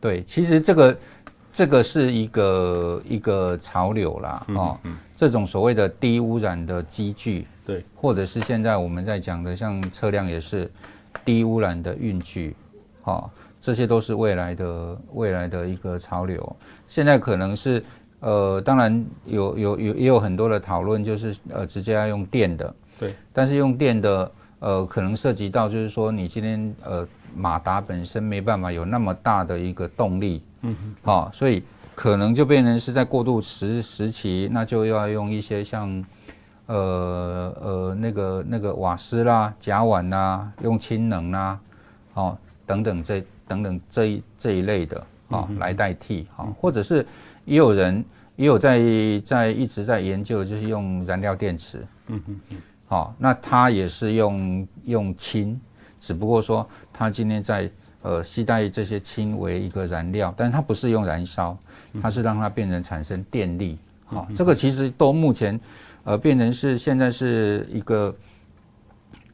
[0.00, 0.98] 对，其实这个
[1.52, 10.70] 这个是一个一个潮流啦，哦，嗯，这种所谓的低污染的机具，对，或者是现在我们在讲的像车辆也是
[11.24, 12.54] 低污染的运具，
[13.04, 13.30] 哦。
[13.60, 16.56] 这些都是未来的未来的一个潮流。
[16.86, 17.82] 现在可能是
[18.20, 22.74] 呃，当然有有有也有很多的讨论，就是呃，直接要用电的。
[22.98, 23.14] 对。
[23.32, 30.42] 但是用电的呃，可能涉及到就是说，你今天呃，马达本身没办法有那么大的一个动力。
[30.62, 30.94] 嗯哼。
[31.02, 31.62] 好、哦，所以
[31.94, 36.04] 可能就变成是在过渡时时期，那就要用一些像
[36.66, 41.58] 呃呃那个那个瓦斯啦、甲烷啦，用氢能啦，
[42.14, 43.24] 哦等等这。
[43.48, 47.06] 等等这一这一类的啊来代替啊，或者是
[47.48, 48.04] 也有人
[48.36, 48.78] 也有在
[49.24, 51.78] 在一直在研究，就是用燃料电池，
[52.08, 55.58] 嗯嗯嗯，好，那它也是用用氢，
[55.98, 57.70] 只不过说它今天在
[58.02, 61.56] 呃携带这些氢为一个燃料，但是它不是用燃烧，
[62.02, 65.58] 它是让它变成产生电力，好，这个其实都目前
[66.04, 68.14] 呃变成是现在是一个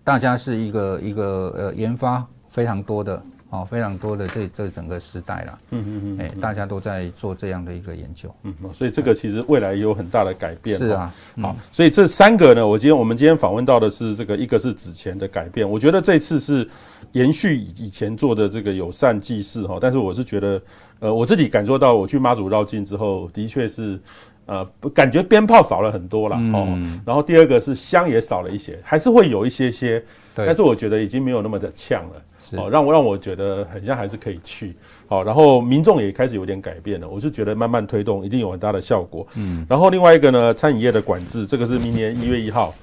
[0.05, 3.21] 大家是一个一个呃研发非常多的。
[3.51, 16.69] 哦，非常多的这这整个时代啦，嗯嗯嗯，哎，大家都在做这样的一个研究，嗯，所以这个其实未来也有很大的改变，是啊，好，所以这三个呢，我今天我们今天访问到的是这个，一个是纸钱的改变，我觉得这次是
[17.13, 20.63] 延续以前做的这个友善祭祀哈，但是我是觉得，
[20.99, 24.01] 呃，我自己感受到我去妈祖绕境之后，的确是。
[24.47, 26.99] 呃，感觉鞭炮少了很多了、嗯、哦。
[27.07, 29.99] 然后第二个是香也少了一些，还是会有一些些，
[30.35, 32.23] 对但是我觉得已经没有那么的呛了。
[32.45, 34.77] 是哦，让我让我觉得很像还是可以去。
[35.09, 39.27] 好、哦，然后民众也开始有点改变了，我就觉得慢慢推动一定有很大的效果。
[39.37, 39.65] 嗯。
[39.69, 42.75] 然后另外一个呢，餐饮业的管制，这个是明年一月一号。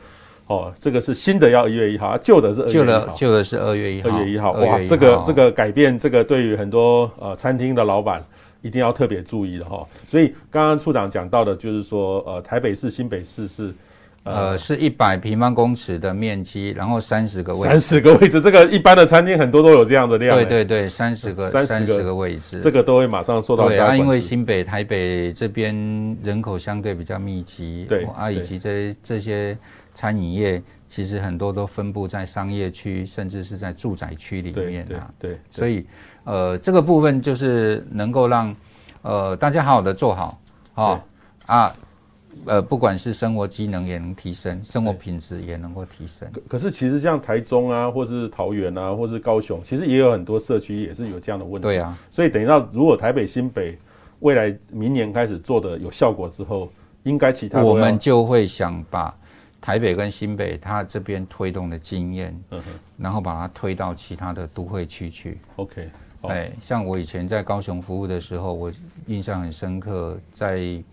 [0.48, 2.66] 哦，这个是新的要一月一号，旧的是。
[2.66, 4.10] 旧的旧的是二月一号。
[4.10, 8.24] 二月一号，哇，这个这个改变，这个对于很多呃餐厅的老板。
[8.64, 13.74] 一定要特别注意的哈，所以刚刚处长讲到的，就是说，呃，台北市、新北市是，
[14.24, 20.38] 呃，是一百平方公尺的面积，然后三十个位置，三十个位置，这个一般的餐厅很多都有这样的量。
[20.38, 23.68] 对对对，三十个，三十个，位置，这个都会马上受到。
[23.68, 25.76] 对啊，因为新北、台北这边
[26.24, 29.58] 人口相对比较密集，对啊，以及这这些
[29.94, 35.86] 餐饮业，其实很多都分布在商业区，甚至是在住宅区里面啊，对，对，对，所以。
[36.24, 38.56] 呃，这个部分就是能够让
[39.02, 40.40] 呃大家好好的做好
[40.76, 41.52] 啊是。
[41.52, 41.76] 啊，
[42.46, 46.30] 呃，不管是生活机能也能提升，生活品质也能够提升。
[46.32, 51.68] 可可是其实像台中啊，或是桃园啊，或是高雄，其实也有很多社区也是有这样的问题。
[51.68, 53.78] 对啊，所以等于到如果台北新北
[54.20, 56.72] 未来明年开始做的有效果之后，
[57.04, 59.16] 应该其他我们就会想把。
[59.64, 65.38] 台北跟新北，它这边推动的经验，嗯哼，然后把它推到其他的都会区去。
[65.58, 65.88] OK，
[66.24, 68.72] 哎，像我以前在高雄服务的时候，我
[69.06, 70.84] 印象很深刻，在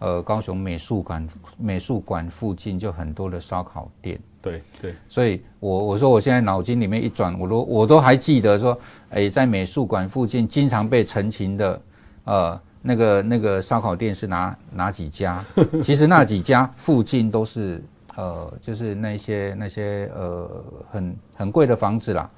[0.00, 1.26] 呃高雄美术馆
[1.56, 4.20] 美术馆附近就很多的烧烤店。
[4.42, 8.78] 对对，所以我我说我现在脑筋里面一转，我都我都还记得说，
[9.10, 11.82] 哎，在美术馆附近经常被陈情的，
[12.24, 15.44] 呃，那个那个烧烤店是哪哪几家？
[15.80, 17.82] 其实那几家附近都是。
[18.16, 22.28] 呃，就是那些那些呃很很贵的房子啦，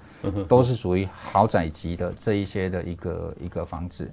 [0.46, 4.08] 都是属于豪宅级的这一些的一个一个房子，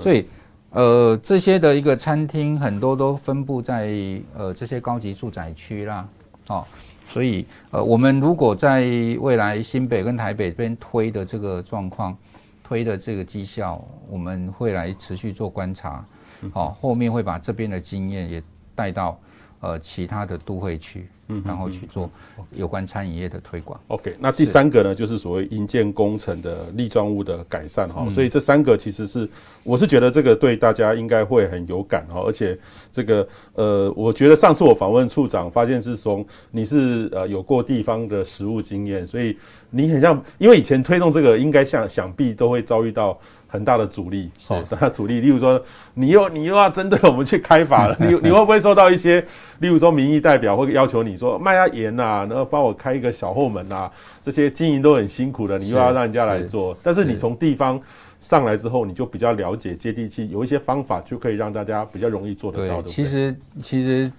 [0.00, 0.26] 所以
[0.72, 3.92] 呃这些的一个餐厅很多都分布在
[4.36, 6.08] 呃这些高级住宅区啦，
[6.48, 6.64] 哦，
[7.06, 8.82] 所以呃我们如果在
[9.20, 12.16] 未来新北跟台北这边推的这个状况，
[12.64, 16.04] 推的这个绩效，我们会来持续做观察，
[16.52, 18.42] 哦，后面会把这边的经验也
[18.74, 19.18] 带到。
[19.62, 22.10] 呃，其他的都会区，嗯，然后去做
[22.50, 23.78] 有关餐饮业的推广。
[23.86, 28.02] OK，那第三个呢，是就是所谓营建工程的立状物的改善哈。
[28.04, 29.28] 嗯、所以这三个其实是，
[29.62, 32.24] 我是觉得这个对大家应该会很有感哈。
[32.26, 32.58] 而且
[32.90, 39.38] 这个呃，我觉得上次我访问处长，发现是说你是呃有过地方的实务经验，所以
[39.70, 43.16] 你很像，因为以前推动这个，应该像想必都会遭遇到。
[43.52, 45.20] 很大的阻力，哦，很大阻力。
[45.20, 49.20] 例如说，你又你又要针对我们去开发了， 你你会不会受到一些，
[49.58, 53.90] 例如说民意代表会要求你说卖下盐呐，然后帮我开一个小后门呐，
[54.22, 56.74] 这些经营都很辛苦的，你又要让人家来做。
[56.82, 57.78] 但是你从地方
[58.20, 62.88] 上来之后，你就比较了解接地气，有一些方法就可以让大家比较容易做得到的。
[62.88, 64.10] 其实其实，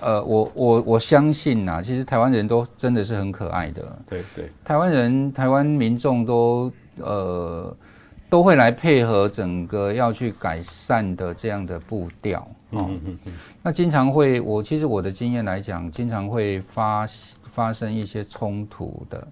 [0.00, 3.98] 呃，我我我相信呐，其实台湾人都真的是很可爱的。
[4.10, 7.74] 对对，台湾人台湾民众都呃。
[8.34, 12.44] 都会来配合整个要去改善的这样的步调。
[12.70, 12.90] 哦，
[13.62, 17.06] 那经常会，我其实我的经验来讲，经常会发
[17.44, 19.28] 发生一些冲突的，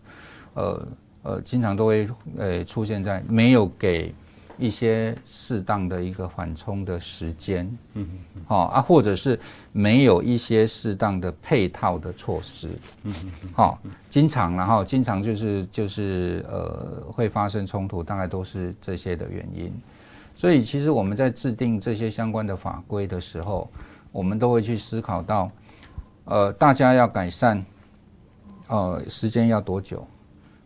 [0.55, 0.89] 呃
[1.25, 4.15] 呃，经常都会呃出现在没有给
[4.59, 9.39] 一些适当的一个缓冲的时间，嗯嗯，好啊，或者是
[9.73, 12.69] 没有一些适当的配套的措施，
[13.03, 13.79] 嗯嗯，好，
[14.09, 19.73] 经常然后经常就是就是呃会发生冲突，大概都是这些的原因。
[20.35, 23.71] 所以，其实我们在制定这些相关的法规的时候，
[24.11, 25.51] 我们都会去思考到，
[26.25, 27.65] 呃，大家要改善，
[28.67, 30.05] 呃，时间要多久？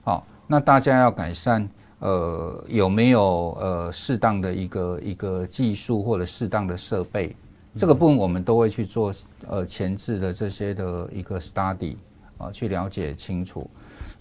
[0.02, 1.68] 好，那大家要改善，
[1.98, 7.34] 呃，有没有呃适当的一个一个技术或者适当的设备？
[7.76, 9.12] 这个部分我们都会去做
[9.46, 11.96] 呃前置的这些的一个 study
[12.38, 13.68] 啊，去了解清楚，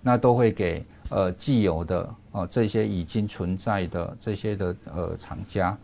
[0.01, 0.83] 那都会给。
[1.11, 5.77] 呃，既有的哦，这些已经存在的这些的呃厂家，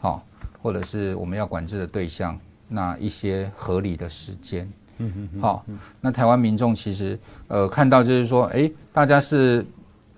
[0.00, 0.16] 好、哦，
[0.62, 4.66] 或者是我们要管制的对象，那一些合理的时间，
[4.96, 5.66] 嗯嗯嗯，好，
[6.00, 9.62] 那台湾民众其实呃看到就是说，哎，大家是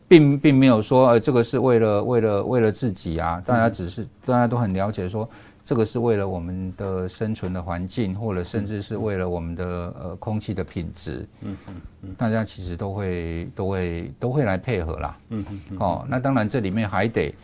[0.09, 5.29] 并并没有说呃这个是为了为了为了自己啊，大家只是大家都很了解说。
[5.69, 9.65] 这个是为了我们的生存的环境，或者甚至是为了我们的
[10.01, 11.27] 呃空气的品质。
[11.41, 15.19] 嗯嗯嗯，大家其实都会都会都会来配合啦。
[15.31, 17.35] 嗯嗯哦，那当然这里面还得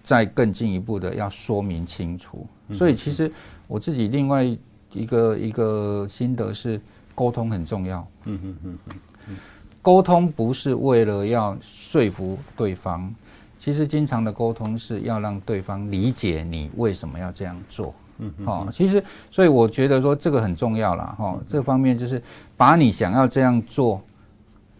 [0.00, 2.46] 再更进一步的要说明清楚。
[2.72, 3.28] 所以其实
[3.66, 4.44] 我自己另外
[4.92, 6.80] 一个一个心得是，
[7.16, 8.06] 沟通很重要。
[8.26, 8.94] 嗯嗯嗯嗯，
[9.82, 13.12] 沟通不是为了要说服对方。
[13.58, 17.94] 其实，经常的沟通是要让对方理解你为什么要这样做。
[18.18, 21.14] 嗯，好，其实，所以我觉得说这个很重要啦。
[21.18, 22.20] 哈，这方面就是
[22.56, 24.00] 把你想要这样做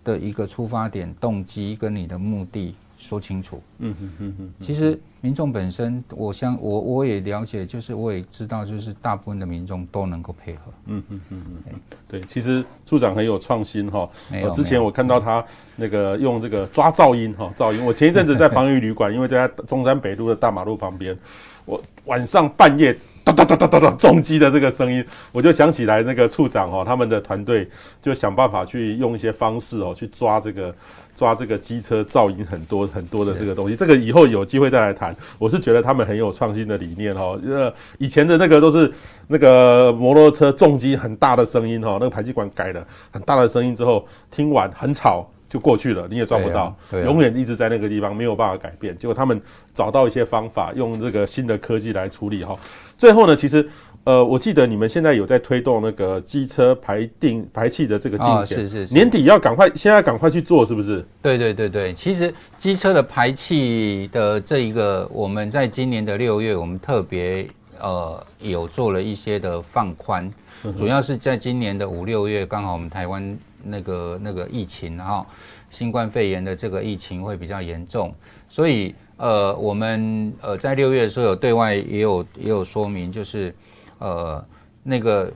[0.03, 2.75] 的一个出发点、动机跟你的目的。
[3.03, 3.61] 说清楚。
[3.79, 4.53] 嗯嗯嗯嗯。
[4.61, 10.61] 其实民众本身，我相我我也了解，就是我也知道，就是大部分的民众都能够配合。
[10.87, 11.81] 嗯嗯嗯嗯。
[12.09, 14.09] 对，其实处长很有创新哈。
[14.31, 14.51] 没有。
[14.53, 15.45] 之前我看到他
[15.75, 17.85] 那个用这个抓噪音哈，噪音。
[17.85, 21.19] 我前一阵子在防疫旅馆， 因为在中山北路的大马路旁边，
[21.65, 27.69] 我晚上半夜哒哒哒哒哒哒重击的这个声音，我就想起来那个处长哦，他们的团队
[28.01, 30.75] 就想办法去用一些方式哦，去抓这个。
[31.15, 35.15] 抓这个机车噪音很多很多的这个东西，这个以后有机会再来谈。
[35.39, 37.39] 我是觉得他们很有创新的理念哈。
[37.47, 38.91] 呃，以前的那个都是
[39.29, 48.97] 那个摩托车重机很大的声音哈，那个排气管改了很大的声音之后，听完很吵就过去了，你也抓不到，永远一直在那个地方没有办法改变。
[48.97, 49.41] 结果他们
[49.75, 52.59] 找到一些方法，用这个新的科技来处理哈。
[52.97, 53.69] 最后呢，其实。
[54.05, 61.05] 呃，我记得你们现在有在推动那个机车排定排气的这个定检，哦，是是是，年底要赶快，现在赶快去做，是不是？
[61.23, 67.47] 对对对对，其实机车的排气的这一个，我们在今年的六月，我们特别
[67.79, 70.29] 呃有做了一些的放宽，
[70.77, 75.25] 主要是在今年的五六月，刚好我们台湾那个那个疫情哈，
[75.71, 78.13] 新冠肺炎的这个疫情会比较严重，
[78.49, 83.55] 所以呃我们呃在六月的时候有对外也有也有说明，就是。
[84.03, 84.45] 呃，
[84.83, 85.33] 那个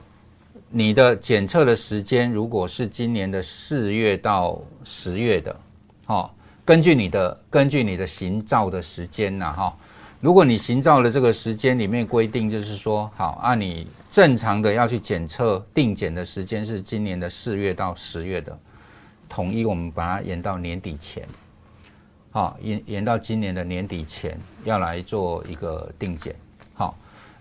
[0.69, 5.57] 你的检测的时间，如果是今年的四月到十月的，
[6.07, 6.29] 哦，
[6.65, 9.73] 根据你的根据你的行照的时间呐，哈，
[10.21, 18.59] 如果你行照的这个时间里面规定，就是说，好，按你正常的要去检测定检的时间是今年的四月到十月的，
[19.29, 21.23] 统一我们把它延到年底前，
[22.33, 26.35] 好，延延到今年的年底前要来做一个定检。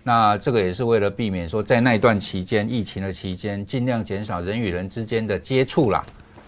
[0.06, 6.00] 那这个也是为了避免说，在那段期间，疫情的期间，尽量减少人与人之间的接触啦。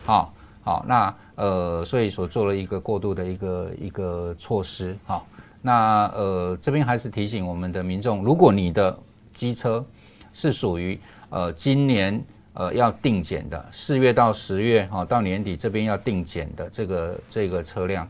[0.06, 0.32] 好，
[0.62, 4.96] 好，那呃，所以所做了一个过渡的一个一个措施。
[5.04, 5.26] 好，
[5.60, 8.96] 那呃，这边还是提醒我们的民众，如果你的
[9.34, 9.84] 机车
[10.32, 10.96] 是属于
[11.28, 18.08] 呃今年呃要定检的，四月到十月，哈，到年底这边要定检的这个这个车辆，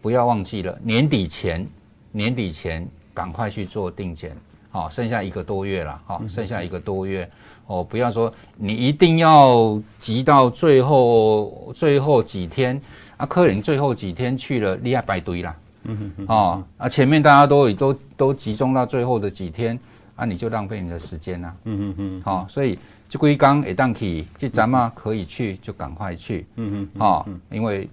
[0.00, 1.66] 不要忘记了年底前，
[2.12, 4.30] 年底前赶快去做定检。
[4.76, 7.26] 好，剩下一个多月了，哈，剩下一个多月，
[7.66, 12.78] 哦，不要说你一定要急到最后最后几天
[13.16, 19.78] 啊，客人最后几天去了，你也排队啦，嗯哼哼，哦，啊，前面大家都都都集中到最后的几天，
[20.14, 27.88] 啊，你就浪费你的时间啦，嗯哼哼，好，所以这归刚一档去，这咱们可以去就赶快去，嗯哼，好，因为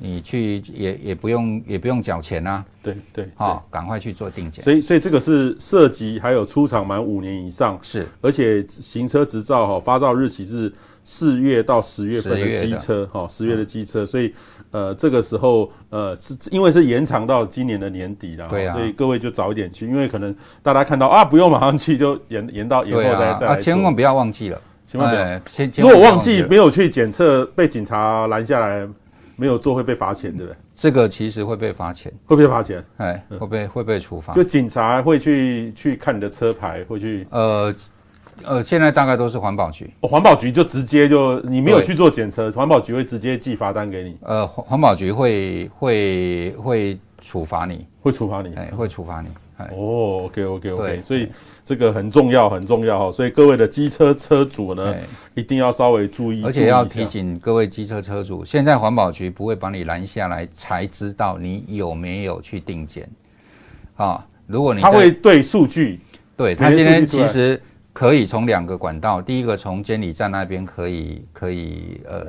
[0.00, 0.20] 你。
[0.20, 2.64] 去也也不用也不用缴钱啊。
[2.82, 4.62] 对对，好，赶快去做定检。
[4.62, 10.72] 所以所以这个是涉及还有出厂满五年以上，是，而且行车执照哈发照日期是
[11.04, 14.32] 四月到十月份的机车哈，十月的机车，所以
[14.70, 23.54] 呃这个时候呃是因为是延长到今年的年底了，对啊，所以各位就早一点去，因为可能大家看到啊不用马上去，就延 延到以后再再来。
[23.54, 24.60] 啊，千万不要忘记了。
[24.86, 25.70] 千万不要！
[25.76, 28.84] 如果忘记没有去检测，被警察拦下来，
[29.40, 30.56] 没有做会被罚钱，对不对？
[30.74, 34.34] 这个其实会被罚钱，会被罚钱，哎，会被会被处罚。
[34.34, 37.74] 就警察会去去看你的车牌，会去呃
[38.44, 44.18] 呃，现在大概都是环保局，环保局就直接就你没有去做检测，环保局会直接寄罚单给你。
[44.22, 49.28] 呃，环环保局会会会处罚你，会处罚你，哎，会处罚你。
[49.72, 51.28] 哦，OK OK OK，所以
[51.64, 54.94] 这个很重要很重要哈，所以各位的机车车主呢，
[55.34, 63.08] 一定要稍微注意，而且要提醒各位机车车主，现在环保局不会把你拦下来才知道你有没有去定检。
[63.96, 64.26] 啊。
[64.46, 66.00] 如果你他会对数据，
[66.36, 72.26] 对他今天其实可以从两个管道，第一个从监理站那边可以可以呃，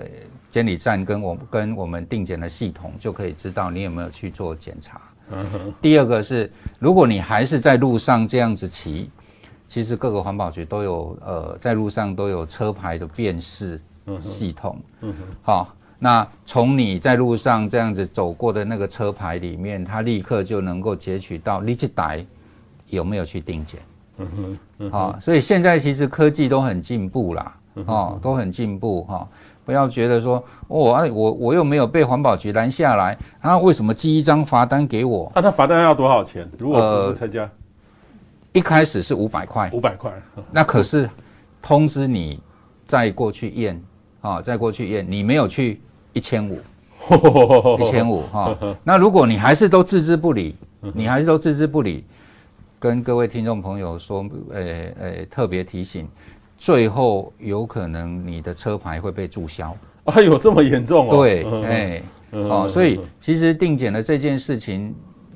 [0.52, 5.02] 监理站跟我跟我们定检的系统就可以知道你有没有去做检查。
[5.82, 9.10] 第二个是，如果你还是在路上这样子骑，
[9.68, 13.80] 其实各个环保局都有呃，在路上都有车牌的辨识
[14.20, 14.78] 系统。
[15.02, 22.26] 嗯哼，好，那从你在路上这样子走过的那个车牌里面，它立刻就能够截取到你这台
[22.90, 23.80] 有没有去定检。
[24.18, 29.28] 嗯哼，好，所以现在其实科技都很进步啦，哦，都很进步哈。
[29.64, 35.32] 不要觉得说，哦，哎，我我又没有被环保局拦下来，啊，为什么寄一张罚单给我？
[35.36, 36.50] 那他罚单要多少钱？
[36.58, 37.50] 如果参加，
[38.54, 40.12] 一开始是五百块，五百块。
[40.52, 41.10] 那可是
[41.62, 42.40] 通知你
[42.86, 43.82] 再过去验
[44.22, 45.80] 啊，再过去验，你没有去
[46.14, 46.60] 一千五，
[47.80, 48.58] 一千五 哈。
[48.84, 50.56] 那如果你还是都置之不理，
[50.94, 52.04] 你还是都置之不理，
[52.80, 54.62] 跟各位听众朋友说，呃
[55.00, 56.08] 呃，特别提醒。
[56.62, 61.18] 最后有可能你的车牌会被注销，哎呦，这么严重哦！
[61.18, 64.94] 对，哎，哦，所以其实定检的这件事情，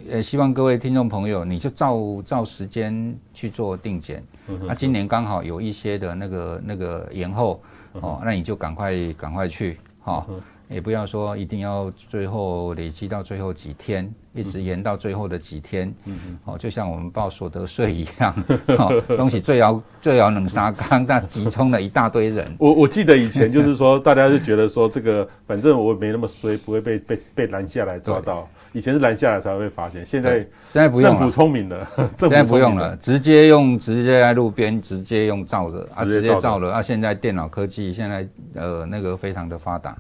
[0.08, 4.24] 呃，希望各位听众朋友，你就照照时间去做定检。
[4.68, 7.60] 那今年刚好有一些的那个那个延后，
[7.94, 10.24] 哦，那你就赶快赶快去，哈。
[10.70, 18.36] 也不要说一定要最后累积到最后几天，一直延到最后的几天，嗯嗯，哦，就像我们报所得税一样，
[18.78, 22.54] 哦，东西最要最要能杀刚，那集中了一大堆人。
[22.60, 28.48] 我我记得以前就是说，大家是觉得说这个，反正我没那么衰，不会被被被拦下来抓到。
[28.74, 31.18] 以前是拦下来才会发现，现在现在不用了。
[31.18, 36.82] 政府聪明了，现在不用了，直接用直接在路边直接用照着啊，直接照了啊。
[36.82, 39.98] 现在电脑科技现在呃那个非常的发达，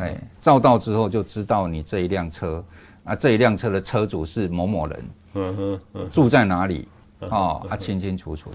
[0.00, 2.64] 哎，照到之后就知道你这一辆车
[3.04, 6.88] 啊，这一辆车的车主是某某人，住在哪里？
[7.20, 8.50] 哦，啊，清清楚楚，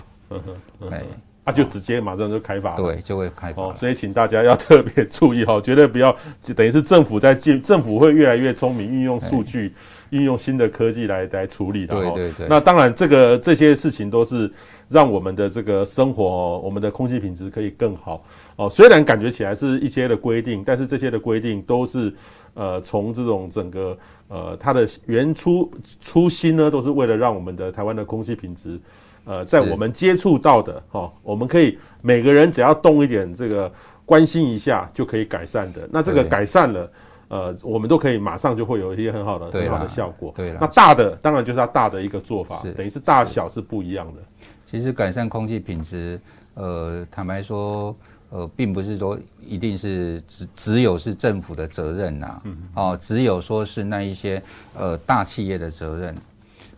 [0.89, 1.03] 哎。
[1.47, 3.73] 他、啊、就直接马上就开罚，对，就会开罚、哦。
[3.75, 6.11] 所以请大家要特别注意哈，绝对不要，
[6.55, 9.71] 等于是政府在进，政府会越来越聪明，运用数据，
[10.15, 11.93] 运用新的科技来来处理的。
[11.93, 12.47] 对对对。
[12.47, 14.49] 那当然，这个这些事情都是
[14.87, 18.23] 让我们的这个生活，我们的空气品质可以更好
[18.55, 18.69] 哦。
[18.69, 22.13] 虽然感觉起来是一些的规定，但是这些的规定都是
[22.53, 23.97] 呃，从这种整个
[24.29, 25.69] 呃，它的原初
[26.01, 28.79] 初心呢，都是为了让我们的台湾的空气品质。
[29.27, 33.71] 呃，在我们接触到的哈、哦，我们可以每个人只要动一点这个
[34.05, 35.89] 关心一下就可以改善的。
[35.91, 36.87] 那这个改善了，
[37.35, 40.33] 呃，我们都可以马上就会有一些很好的很好的效果。
[40.35, 44.21] 对，那大的当然就是它大的一个做法，等于是大小是不一样的。
[44.65, 46.19] 其实改善空气品质，
[46.53, 47.93] 呃，坦白说，
[48.29, 54.41] 呃，并不是说一定是只只有是政府的责任呐，嗯，哦，只有说是那一些
[54.77, 56.15] 呃大企业的责任，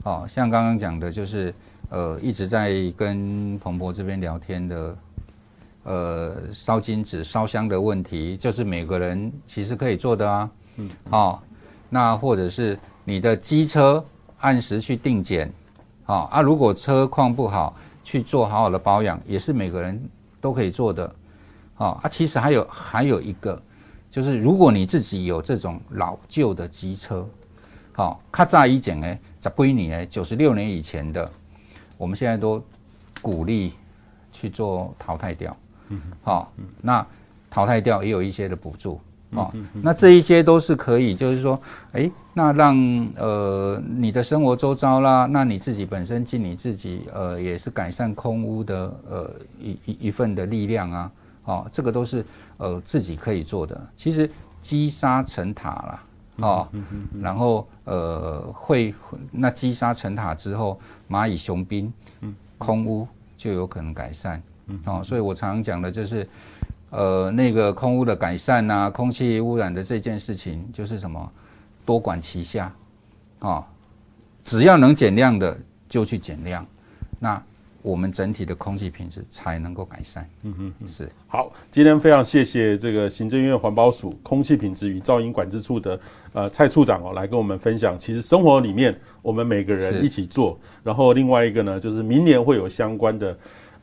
[0.03, 1.53] 哦，像刚刚讲的就是。
[1.89, 4.93] 呃，一直在跟彭博这边聊天的，
[5.87, 10.49] 呃，烧金纸、烧香的问题，就是每个人其实可以做的啊。
[10.75, 10.89] 嗯。
[11.09, 11.41] 好，
[11.89, 14.03] 那或者是你的机车
[14.39, 15.49] 按时去定检，
[16.03, 16.41] 好啊。
[16.41, 17.73] 如果车况不好，
[18.03, 19.97] 去做好好的保养，也是每个人
[20.41, 21.15] 都可以做的。
[21.73, 23.57] 好啊，其实还有还有一个，
[24.11, 27.25] 就是如果你自己有这种老旧的机车，
[27.93, 31.31] 好，咔嚓一检哎，咋归你哎，九十六年以前的。
[31.97, 32.61] 我们现在都
[33.21, 33.73] 鼓励
[34.33, 35.55] 去做淘汰掉，
[35.89, 37.05] 嗯，好，那
[37.49, 38.99] 淘汰掉也有一些的补助，
[39.35, 41.59] 啊，那这一些都是可以，就是说，
[41.93, 42.75] 哎，那让
[43.15, 51.11] 呃你的生活周遭啦，那你自己本身尽你自己呃也是改善空屋的呃一一一份的力量啊，
[51.45, 52.25] 哦，这个都是
[52.57, 53.79] 呃自己可以做的。
[53.95, 54.29] 其实
[54.59, 56.03] 积沙成塔啦，
[56.37, 56.67] 哦，
[57.19, 58.93] 然后呃会
[59.31, 60.79] 那积沙成塔之后，
[61.09, 61.91] 蚂蚁雄兵，
[62.57, 63.07] 空屋
[63.37, 64.41] 就有可能改善，
[64.85, 66.27] 哦，所以我常常讲的就是，
[66.89, 71.31] 呃那个空污的改善啊，空气污染的这件事情就是什么，
[71.85, 72.73] 多管齐下，
[73.39, 73.63] 哦，
[74.43, 75.57] 只要能减量的
[75.89, 76.65] 就去减量，
[77.19, 77.41] 那。
[77.83, 80.29] 我们整体的空气品质才能够改善。
[80.43, 81.09] 嗯嗯，是。
[81.25, 85.97] 好，今天非常谢谢这个行政院环保署空气品质与噪音管制处的
[86.33, 87.97] 呃蔡处长哦，来跟我们分享。
[87.97, 93.37] 其实生活里面我们每个人一起做，然后另外一个呢，就是明年会有相关的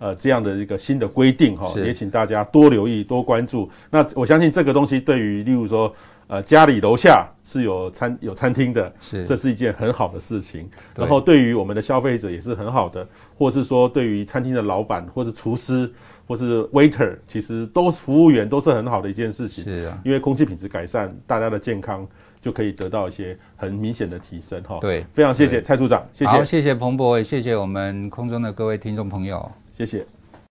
[0.04, 3.70] 呃这样的一个新的规定哈，也请大家多留意、多关注。
[3.90, 5.94] 那我相信这个东西对于例如说。
[6.26, 10.66] 呃，家里楼下是有餐有餐厅的，是这是一件很好的事情。
[10.96, 15.92] 然后对于我们的消费者也是很好的，或是说对于餐厅的老板，或是厨师，
[16.26, 19.62] 或是 waiter，其实都是服务员，都是很好的一件事情。
[19.64, 22.08] 是啊，因为空气品质改善，大家的健康
[22.40, 24.62] 就可以得到一些很明显的提升。
[24.62, 30.06] 哈，对，非常谢谢蔡处长，谢谢，谢谢彭博，也谢谢我们空中的各位听众朋友，谢谢。